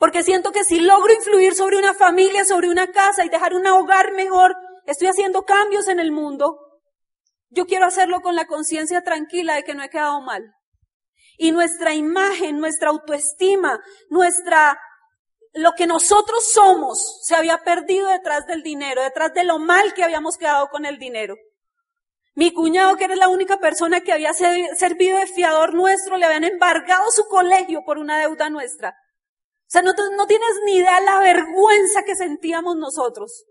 [0.00, 3.68] porque siento que si logro influir sobre una familia, sobre una casa y dejar un
[3.68, 6.58] hogar mejor, estoy haciendo cambios en el mundo.
[7.50, 10.52] Yo quiero hacerlo con la conciencia tranquila de que no he quedado mal.
[11.38, 13.78] Y nuestra imagen, nuestra autoestima,
[14.08, 14.76] nuestra,
[15.52, 20.02] lo que nosotros somos se había perdido detrás del dinero, detrás de lo mal que
[20.02, 21.36] habíamos quedado con el dinero.
[22.34, 26.44] Mi cuñado, que era la única persona que había servido de fiador nuestro, le habían
[26.44, 28.90] embargado su colegio por una deuda nuestra.
[28.90, 33.44] O sea, no, no tienes ni idea la vergüenza que sentíamos nosotros.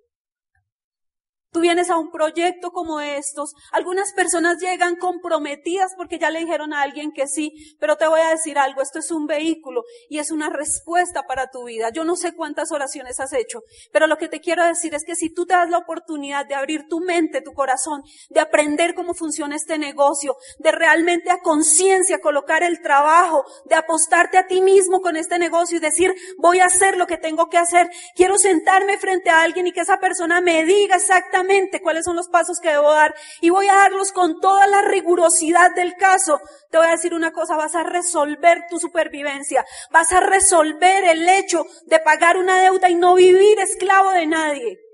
[1.52, 6.74] Tú vienes a un proyecto como estos, algunas personas llegan comprometidas porque ya le dijeron
[6.74, 10.20] a alguien que sí, pero te voy a decir algo, esto es un vehículo y
[10.20, 11.89] es una respuesta para tu vida.
[11.91, 15.16] Yo no sé cuántas oraciones has hecho, pero lo que te quiero decir es que
[15.16, 19.16] si tú te das la oportunidad de abrir tu mente, tu corazón, de aprender cómo
[19.16, 25.02] funciona este negocio, de realmente a conciencia colocar el trabajo, de apostarte a ti mismo
[25.02, 29.00] con este negocio y decir, voy a hacer lo que tengo que hacer, quiero sentarme
[29.00, 31.39] frente a alguien y que esa persona me diga exactamente
[31.82, 35.74] cuáles son los pasos que debo dar y voy a darlos con toda la rigurosidad
[35.76, 36.40] del caso.
[36.70, 41.28] Te voy a decir una cosa, vas a resolver tu supervivencia, vas a resolver el
[41.28, 44.89] hecho de pagar una deuda y no vivir esclavo de nadie.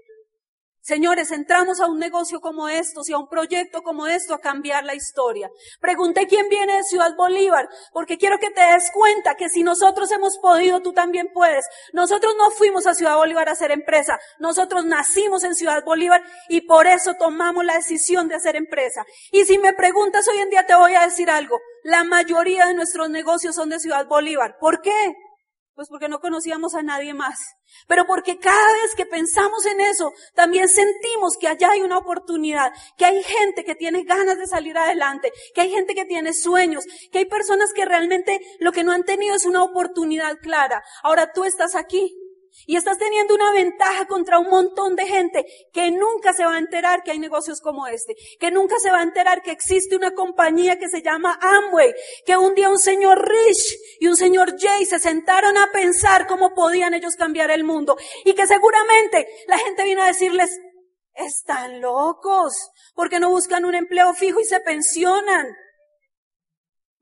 [0.86, 4.84] Señores, entramos a un negocio como estos y a un proyecto como esto a cambiar
[4.84, 5.50] la historia.
[5.82, 10.12] Pregunté quién viene de Ciudad Bolívar, porque quiero que te des cuenta que si nosotros
[10.12, 11.66] hemos podido, tú también puedes.
[11.92, 16.62] Nosotros no fuimos a Ciudad Bolívar a hacer empresa, nosotros nacimos en Ciudad Bolívar y
[16.62, 19.04] por eso tomamos la decisión de hacer empresa.
[19.32, 22.76] Y si me preguntas hoy en día te voy a decir algo, la mayoría de
[22.76, 24.58] nuestros negocios son de Ciudad Bolívar.
[24.60, 25.16] ¿Por qué?
[25.76, 27.38] Pues porque no conocíamos a nadie más.
[27.86, 32.72] Pero porque cada vez que pensamos en eso, también sentimos que allá hay una oportunidad,
[32.98, 36.86] que hay gente que tiene ganas de salir adelante, que hay gente que tiene sueños,
[37.12, 40.82] que hay personas que realmente lo que no han tenido es una oportunidad clara.
[41.04, 42.16] Ahora tú estás aquí
[42.66, 46.60] y estás teniendo una ventaja contra un montón de gente que nunca se va a
[46.60, 50.14] enterar que hay negocios como este, que nunca se va a enterar que existe una
[50.14, 51.94] compañía que se llama Amway,
[52.26, 56.54] que un día un señor Rich y un señor Jay se sentaron a pensar cómo
[56.54, 60.60] podían ellos cambiar el mundo y que seguramente la gente vino a decirles,
[61.16, 65.56] están locos, porque no buscan un empleo fijo y se pensionan.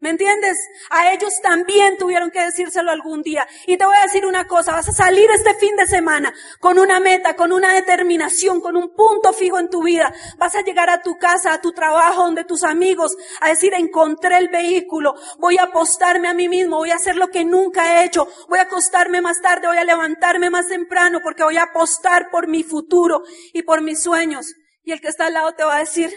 [0.04, 0.58] ¿Me entiendes?
[0.90, 3.48] A ellos también tuvieron que decírselo algún día.
[3.66, 6.78] Y te voy a decir una cosa, vas a salir este fin de semana con
[6.78, 10.14] una meta, con una determinación, con un punto fijo en tu vida.
[10.38, 14.40] Vas a llegar a tu casa, a tu trabajo, donde tus amigos, a decir, encontré
[14.40, 18.06] el vehículo, voy a apostarme a mí mismo, voy a hacer lo que nunca he
[18.06, 22.30] hecho, voy a acostarme más tarde, voy a levantarme más temprano porque voy a apostar
[22.30, 23.24] por mi futuro
[23.54, 24.54] y por mis sueños.
[24.84, 26.10] Y el que está al lado te va a decir,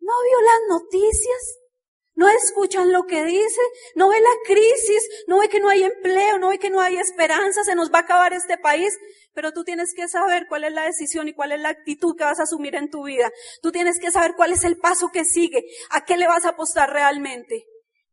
[0.00, 1.61] ¿no vio las noticias?
[2.14, 3.60] No escuchan lo que dice,
[3.94, 6.96] no ve la crisis, no ve que no hay empleo, no ve que no hay
[6.96, 8.98] esperanza, se nos va a acabar este país,
[9.32, 12.24] pero tú tienes que saber cuál es la decisión y cuál es la actitud que
[12.24, 13.32] vas a asumir en tu vida.
[13.62, 16.50] Tú tienes que saber cuál es el paso que sigue, a qué le vas a
[16.50, 17.64] apostar realmente.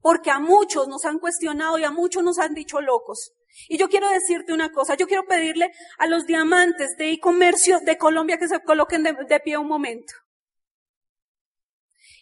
[0.02, 3.34] Porque a muchos nos han cuestionado y a muchos nos han dicho locos.
[3.68, 7.98] Y yo quiero decirte una cosa, yo quiero pedirle a los diamantes de e-comercio de
[7.98, 10.14] Colombia que se coloquen de, de pie un momento.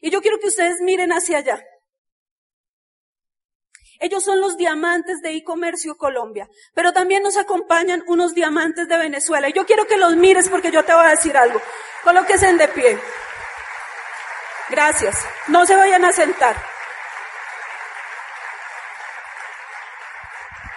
[0.01, 1.63] Y yo quiero que ustedes miren hacia allá.
[3.99, 9.49] Ellos son los diamantes de e-comercio Colombia, pero también nos acompañan unos diamantes de Venezuela.
[9.49, 11.59] Y yo quiero que los mires porque yo te voy a decir algo.
[12.03, 12.99] Colóquense de pie.
[14.69, 15.25] Gracias.
[15.47, 16.55] No se vayan a sentar.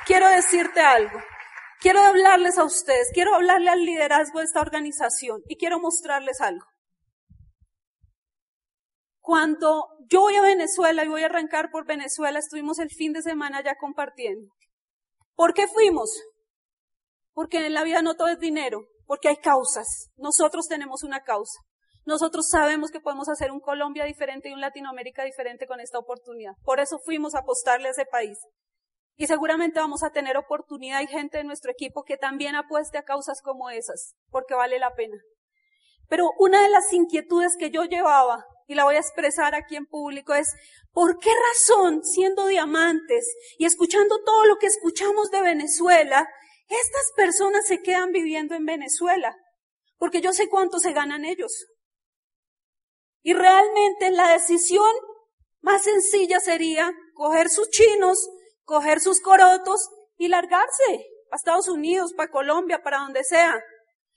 [0.06, 1.22] Quiero decirte algo.
[1.80, 6.69] Quiero hablarles a ustedes, quiero hablarle al liderazgo de esta organización y quiero mostrarles algo.
[9.20, 13.22] Cuando yo voy a Venezuela y voy a arrancar por Venezuela, estuvimos el fin de
[13.22, 14.50] semana ya compartiendo.
[15.34, 16.10] ¿Por qué fuimos?
[17.32, 20.10] Porque en la vida no todo es dinero, porque hay causas.
[20.16, 21.60] Nosotros tenemos una causa.
[22.06, 26.54] Nosotros sabemos que podemos hacer un Colombia diferente y un Latinoamérica diferente con esta oportunidad.
[26.64, 28.38] Por eso fuimos a apostarle a ese país.
[29.16, 33.02] Y seguramente vamos a tener oportunidad y gente de nuestro equipo que también apueste a
[33.02, 35.18] causas como esas, porque vale la pena.
[36.10, 39.86] Pero una de las inquietudes que yo llevaba y la voy a expresar aquí en
[39.86, 40.52] público, es
[40.92, 46.28] ¿por qué razón, siendo diamantes y escuchando todo lo que escuchamos de Venezuela,
[46.68, 49.36] estas personas se quedan viviendo en Venezuela?
[49.98, 51.66] Porque yo sé cuánto se ganan ellos.
[53.22, 54.92] Y realmente la decisión
[55.60, 58.28] más sencilla sería coger sus chinos,
[58.64, 63.62] coger sus corotos y largarse a Estados Unidos, para Colombia, para donde sea.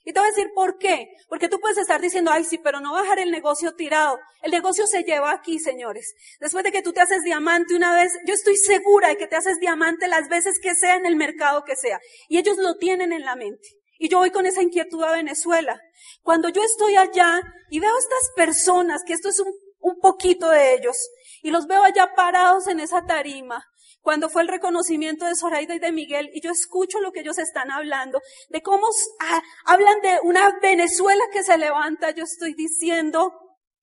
[0.04, 1.08] Y te voy a decir por qué.
[1.28, 4.18] Porque tú puedes estar diciendo, ay, sí, pero no bajar el negocio tirado.
[4.42, 6.14] El negocio se lleva aquí, señores.
[6.40, 9.36] Después de que tú te haces diamante una vez, yo estoy segura de que te
[9.36, 11.98] haces diamante las veces que sea en el mercado que sea.
[12.28, 13.68] Y ellos lo tienen en la mente.
[13.98, 15.80] Y yo voy con esa inquietud a Venezuela.
[16.22, 17.40] Cuando yo estoy allá
[17.70, 20.96] y veo a estas personas, que esto es un, un poquito de ellos,
[21.42, 23.64] y los veo allá parados en esa tarima,
[24.04, 27.38] cuando fue el reconocimiento de Zoraida y de Miguel, y yo escucho lo que ellos
[27.38, 28.86] están hablando, de cómo
[29.18, 33.32] ah, hablan de una Venezuela que se levanta, yo estoy diciendo,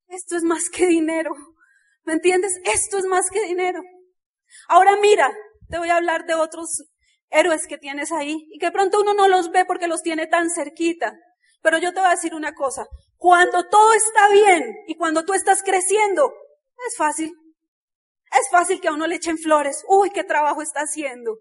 [0.07, 1.31] esto es más que dinero.
[2.03, 2.61] ¿Me entiendes?
[2.65, 3.81] Esto es más que dinero.
[4.67, 5.35] Ahora mira,
[5.69, 6.83] te voy a hablar de otros
[7.31, 10.51] héroes que tienes ahí y que pronto uno no los ve porque los tiene tan
[10.51, 11.17] cerquita.
[11.63, 12.85] Pero yo te voy a decir una cosa,
[13.17, 16.31] cuando todo está bien y cuando tú estás creciendo,
[16.87, 17.33] es fácil.
[18.31, 19.83] Es fácil que a uno le echen flores.
[19.87, 21.37] Uy, qué trabajo está haciendo.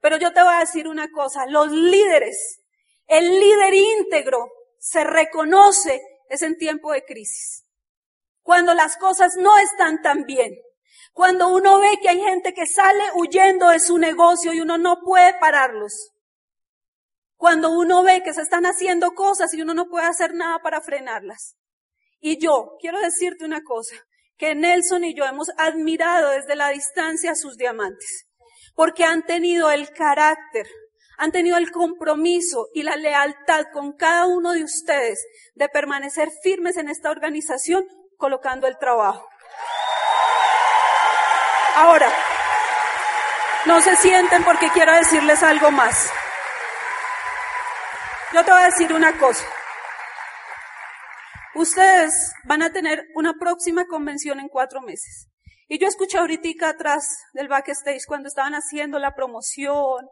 [0.00, 1.46] Pero yo te voy a decir una cosa.
[1.46, 2.60] Los líderes,
[3.06, 7.66] el líder íntegro se reconoce es en tiempo de crisis.
[8.42, 10.56] Cuando las cosas no están tan bien.
[11.12, 15.00] Cuando uno ve que hay gente que sale huyendo de su negocio y uno no
[15.00, 16.12] puede pararlos.
[17.36, 20.80] Cuando uno ve que se están haciendo cosas y uno no puede hacer nada para
[20.80, 21.56] frenarlas.
[22.20, 23.96] Y yo quiero decirte una cosa
[24.40, 28.26] que Nelson y yo hemos admirado desde la distancia a sus diamantes,
[28.74, 30.66] porque han tenido el carácter,
[31.18, 35.20] han tenido el compromiso y la lealtad con cada uno de ustedes
[35.54, 37.84] de permanecer firmes en esta organización
[38.16, 39.28] colocando el trabajo.
[41.76, 42.10] Ahora,
[43.66, 46.10] no se sienten porque quiero decirles algo más.
[48.32, 49.44] Yo te voy a decir una cosa.
[51.54, 55.28] Ustedes van a tener una próxima convención en cuatro meses.
[55.66, 60.06] Y yo escuché ahorita atrás del backstage cuando estaban haciendo la promoción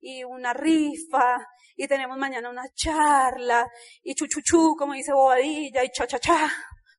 [0.00, 3.66] y una rifa y tenemos mañana una charla
[4.02, 6.50] y chuchuchu, como dice Bobadilla y cha cha cha,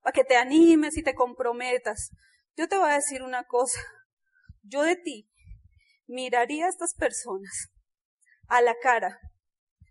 [0.02, 2.10] para que te animes y te comprometas.
[2.56, 3.80] Yo te voy a decir una cosa.
[4.64, 5.30] Yo de ti
[6.08, 7.72] miraría a estas personas
[8.48, 9.20] a la cara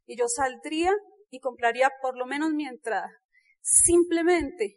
[0.04, 0.92] y yo saldría
[1.30, 3.23] y compraría por lo menos mi entrada
[3.64, 4.76] simplemente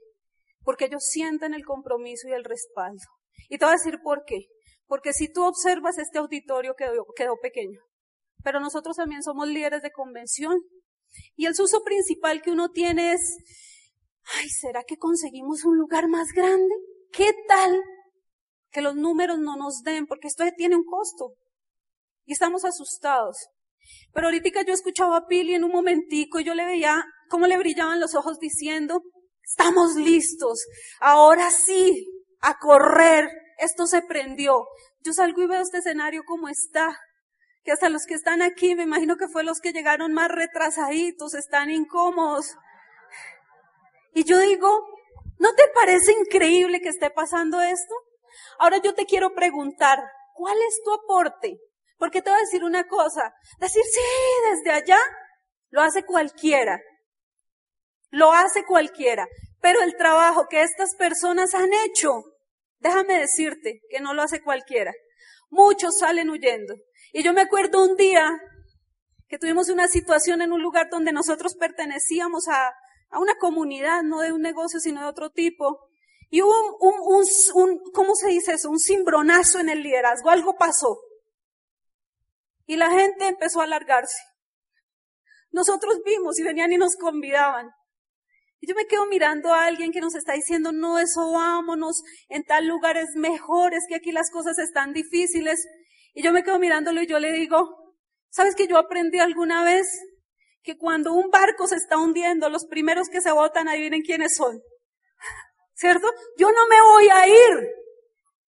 [0.64, 3.04] porque ellos sienten el compromiso y el respaldo.
[3.50, 4.48] Y te voy a decir por qué.
[4.88, 7.82] Porque si tú observas este auditorio quedó, quedó pequeño,
[8.42, 10.58] pero nosotros también somos líderes de convención.
[11.36, 13.38] Y el uso principal que uno tiene es,
[14.36, 16.74] ay, ¿será que conseguimos un lugar más grande?
[17.12, 17.82] ¿Qué tal
[18.72, 21.34] que los números no nos den, porque esto tiene un costo.
[22.26, 23.50] Y estamos asustados.
[24.14, 27.58] Pero ahorita yo escuchaba a Pili en un momentico y yo le veía cómo le
[27.58, 29.02] brillaban los ojos diciendo,
[29.44, 30.66] estamos listos,
[31.00, 32.08] ahora sí,
[32.42, 34.66] a correr, esto se prendió.
[35.02, 36.98] Yo salgo y veo este escenario como está,
[37.64, 41.34] que hasta los que están aquí, me imagino que fue los que llegaron más retrasaditos,
[41.34, 42.56] están incómodos.
[44.14, 44.70] Y yo digo,
[45.38, 47.94] ¿no te parece increíble que esté pasando esto?
[48.60, 50.00] Ahora yo te quiero preguntar,
[50.34, 51.60] ¿cuál es tu aporte?
[51.98, 54.00] Porque te voy a decir una cosa, decir sí
[54.52, 55.00] desde allá,
[55.70, 56.80] lo hace cualquiera.
[58.10, 59.28] Lo hace cualquiera.
[59.62, 62.24] Pero el trabajo que estas personas han hecho,
[62.80, 64.94] déjame decirte que no lo hace cualquiera.
[65.50, 66.76] Muchos salen huyendo.
[67.12, 68.40] Y yo me acuerdo un día
[69.28, 72.74] que tuvimos una situación en un lugar donde nosotros pertenecíamos a,
[73.20, 75.80] una comunidad, no de un negocio, sino de otro tipo.
[76.30, 78.70] Y hubo un, un, un, ¿cómo se dice eso?
[78.70, 81.00] Un cimbronazo en el liderazgo, algo pasó.
[82.68, 84.22] Y la gente empezó a alargarse.
[85.52, 87.72] Nosotros vimos y venían y nos convidaban.
[88.60, 92.44] Y yo me quedo mirando a alguien que nos está diciendo, no, eso vámonos, en
[92.44, 95.66] tal lugar es mejor, es que aquí las cosas están difíciles.
[96.14, 97.96] Y yo me quedo mirándolo y yo le digo,
[98.30, 99.88] ¿sabes que yo aprendí alguna vez?
[100.62, 104.60] Que cuando un barco se está hundiendo, los primeros que se botan, adivinen quiénes son.
[105.74, 106.12] ¿Cierto?
[106.38, 107.70] Yo no me voy a ir.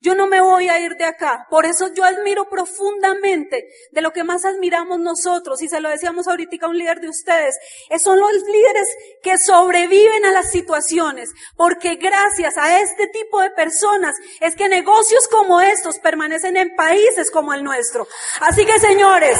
[0.01, 1.45] Yo no me voy a ir de acá.
[1.49, 6.27] Por eso yo admiro profundamente de lo que más admiramos nosotros, y se lo decíamos
[6.27, 7.57] ahorita a un líder de ustedes,
[8.01, 8.87] son los líderes
[9.21, 15.27] que sobreviven a las situaciones, porque gracias a este tipo de personas es que negocios
[15.27, 18.07] como estos permanecen en países como el nuestro.
[18.39, 19.37] Así que señores,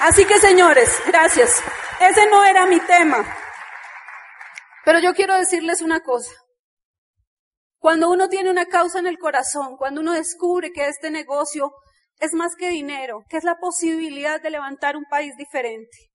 [0.00, 1.62] así que señores, gracias.
[2.00, 3.36] Ese no era mi tema.
[4.86, 6.32] Pero yo quiero decirles una cosa.
[7.80, 11.72] Cuando uno tiene una causa en el corazón, cuando uno descubre que este negocio
[12.18, 16.10] es más que dinero, que es la posibilidad de levantar un país diferente.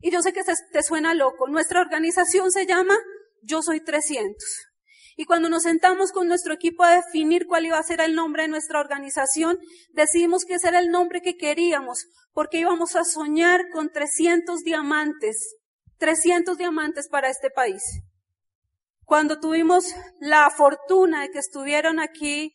[0.00, 1.48] Y yo sé que te suena loco.
[1.48, 2.98] Nuestra organización se llama
[3.42, 4.36] Yo Soy 300.
[5.16, 8.42] Y cuando nos sentamos con nuestro equipo a definir cuál iba a ser el nombre
[8.42, 9.58] de nuestra organización,
[9.94, 15.56] decidimos que ese era el nombre que queríamos, porque íbamos a soñar con 300 diamantes,
[15.96, 17.82] 300 diamantes para este país.
[19.10, 22.54] Cuando tuvimos la fortuna de que estuvieron aquí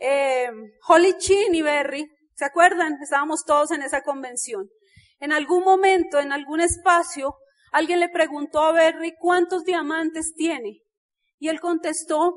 [0.00, 0.50] eh,
[0.88, 2.98] Holly Chin y Berry, ¿se acuerdan?
[3.00, 4.68] Estábamos todos en esa convención.
[5.20, 7.36] En algún momento, en algún espacio,
[7.70, 10.80] alguien le preguntó a Berry cuántos diamantes tiene.
[11.38, 12.34] Y él contestó,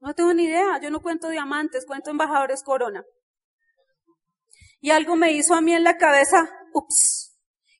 [0.00, 3.04] no tengo ni idea, yo no cuento diamantes, cuento embajadores corona.
[4.80, 7.23] Y algo me hizo a mí en la cabeza, ups,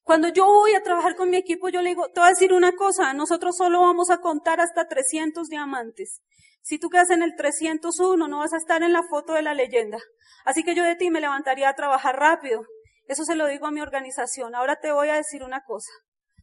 [0.05, 2.53] cuando yo voy a trabajar con mi equipo, yo le digo, te voy a decir
[2.53, 6.21] una cosa, nosotros solo vamos a contar hasta 300 diamantes.
[6.63, 9.55] Si tú quedas en el 301, no vas a estar en la foto de la
[9.55, 9.99] leyenda.
[10.45, 12.67] Así que yo de ti me levantaría a trabajar rápido.
[13.07, 14.55] Eso se lo digo a mi organización.
[14.55, 15.91] Ahora te voy a decir una cosa.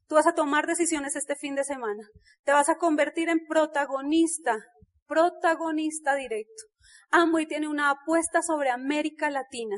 [0.08, 2.04] Tú vas a tomar decisiones este fin de semana.
[2.44, 4.58] Te vas a convertir en protagonista,
[5.08, 6.64] protagonista directo.
[7.12, 9.78] Amway tiene una apuesta sobre América Latina.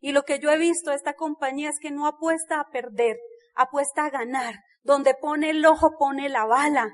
[0.00, 3.18] Y lo que yo he visto de esta compañía es que no apuesta a perder,
[3.54, 4.54] apuesta a ganar.
[4.82, 6.88] Donde pone el ojo, pone la bala.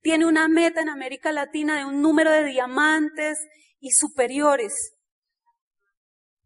[0.00, 3.38] Tiene una meta en América Latina de un número de diamantes
[3.80, 4.94] y superiores.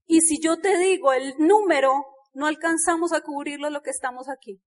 [0.06, 4.60] Y si yo te digo el número, no alcanzamos a cubrirlo lo que estamos aquí.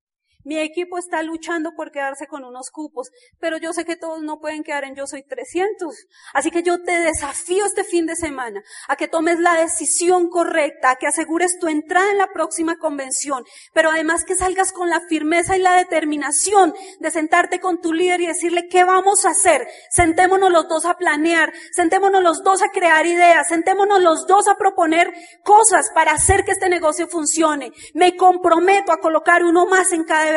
[0.45, 4.39] Mi equipo está luchando por quedarse con unos cupos, pero yo sé que todos no
[4.39, 5.95] pueden quedar en Yo Soy 300.
[6.35, 10.91] Así que yo te desafío este fin de semana a que tomes la decisión correcta,
[10.91, 13.43] a que asegures tu entrada en la próxima convención,
[13.73, 18.21] pero además que salgas con la firmeza y la determinación de sentarte con tu líder
[18.21, 19.67] y decirle qué vamos a hacer.
[19.89, 24.57] Sentémonos los dos a planear, sentémonos los dos a crear ideas, sentémonos los dos a
[24.57, 25.11] proponer
[25.43, 27.71] cosas para hacer que este negocio funcione.
[27.95, 30.34] Me comprometo a colocar uno más en cada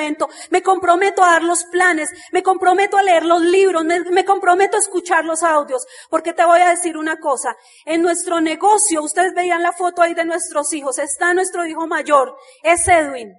[0.51, 4.81] me comprometo a dar los planes, me comprometo a leer los libros, me, comprometo a
[4.81, 9.63] escuchar los audios, porque te voy a decir una cosa, en nuestro negocio, ustedes veían
[9.63, 13.33] la foto ahí de nuestros hijos, está nuestro hijo mayor, es Edwin.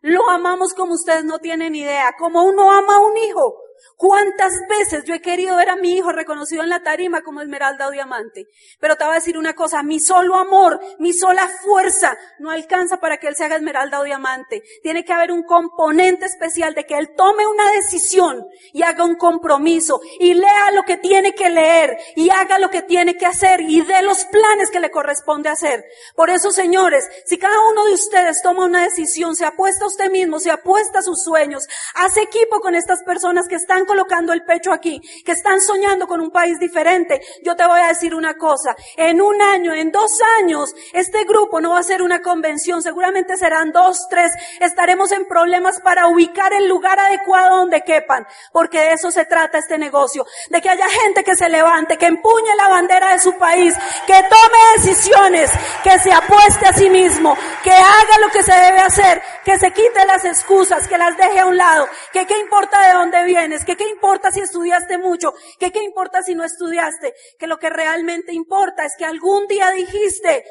[0.00, 3.56] Lo amamos como ustedes no tienen idea, como uno ama a un hijo.
[3.96, 7.88] ¿Cuántas veces yo he querido ver a mi hijo reconocido en la tarima como esmeralda
[7.88, 8.46] o diamante?
[8.80, 12.98] Pero te voy a decir una cosa, mi solo amor, mi sola fuerza no alcanza
[12.98, 14.62] para que él se haga esmeralda o diamante.
[14.82, 19.16] Tiene que haber un componente especial de que él tome una decisión y haga un
[19.16, 23.60] compromiso y lea lo que tiene que leer y haga lo que tiene que hacer
[23.60, 25.84] y dé los planes que le corresponde hacer.
[26.14, 30.10] Por eso, señores, si cada uno de ustedes toma una decisión, se apuesta a usted
[30.10, 34.32] mismo, se apuesta a sus sueños, hace equipo con estas personas que están están colocando
[34.32, 38.14] el pecho aquí, que están soñando con un país diferente, yo te voy a decir
[38.14, 38.74] una cosa.
[38.96, 43.36] En un año, en dos años, este grupo no va a ser una convención, seguramente
[43.36, 44.32] serán dos, tres.
[44.58, 49.58] Estaremos en problemas para ubicar el lugar adecuado donde quepan, porque de eso se trata
[49.58, 50.24] este negocio.
[50.48, 53.74] De que haya gente que se levante, que empuñe la bandera de su país,
[54.06, 55.50] que tome decisiones,
[55.84, 59.70] que se apueste a sí mismo, que haga lo que se debe hacer, que se
[59.72, 63.24] quite las excusas, que las deje a un lado, que qué importa de dónde
[63.58, 67.58] vienes, que qué importa si estudiaste mucho, que qué importa si no estudiaste, que lo
[67.58, 70.44] que realmente importa es que algún día dijiste,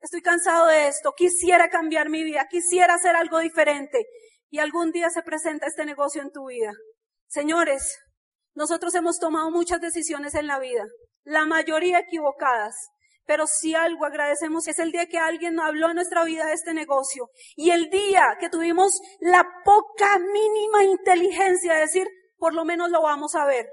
[0.00, 4.06] estoy cansado de esto, quisiera cambiar mi vida, quisiera hacer algo diferente
[4.50, 6.72] y algún día se presenta este negocio en tu vida.
[7.26, 7.98] Señores,
[8.54, 10.84] nosotros hemos tomado muchas decisiones en la vida,
[11.24, 12.74] la mayoría equivocadas.
[13.26, 16.74] Pero si algo agradecemos es el día que alguien habló en nuestra vida de este
[16.74, 22.06] negocio y el día que tuvimos la poca mínima inteligencia de decir,
[22.36, 23.68] por lo menos lo vamos a ver.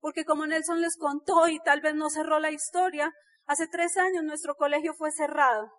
[0.00, 3.12] Porque como Nelson les contó y tal vez no cerró la historia,
[3.46, 5.70] hace tres años nuestro colegio fue cerrado.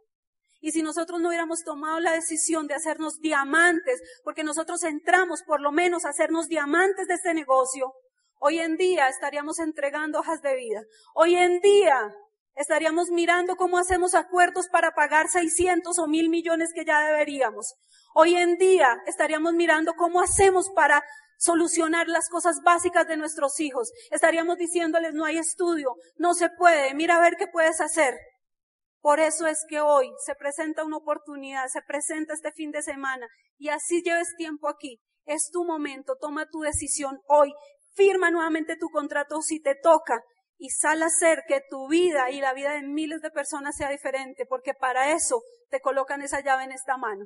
[0.62, 5.60] Y si nosotros no hubiéramos tomado la decisión de hacernos diamantes, porque nosotros entramos por
[5.60, 7.94] lo menos a hacernos diamantes de este negocio,
[8.40, 10.82] hoy en día estaríamos entregando hojas de vida.
[11.16, 12.14] Hoy en día
[12.56, 17.74] Estaríamos mirando cómo hacemos acuerdos para pagar 600 o mil millones que ya deberíamos.
[18.14, 21.04] Hoy en día estaríamos mirando cómo hacemos para
[21.44, 23.92] solucionar las cosas básicas de nuestros hijos.
[24.12, 28.18] Estaríamos diciéndoles no hay estudio, no se puede, mira a ver qué puedes hacer.
[29.02, 33.28] Por eso es que hoy se presenta una oportunidad, se presenta este fin de semana
[33.58, 35.02] y así lleves tiempo aquí.
[35.26, 37.54] Es tu momento, toma tu decisión hoy,
[37.94, 40.24] firma nuevamente tu contrato si te toca
[40.58, 43.90] y sal a hacer que tu vida y la vida de miles de personas sea
[43.90, 47.26] diferente, porque para eso te colocan esa llave en esta mano.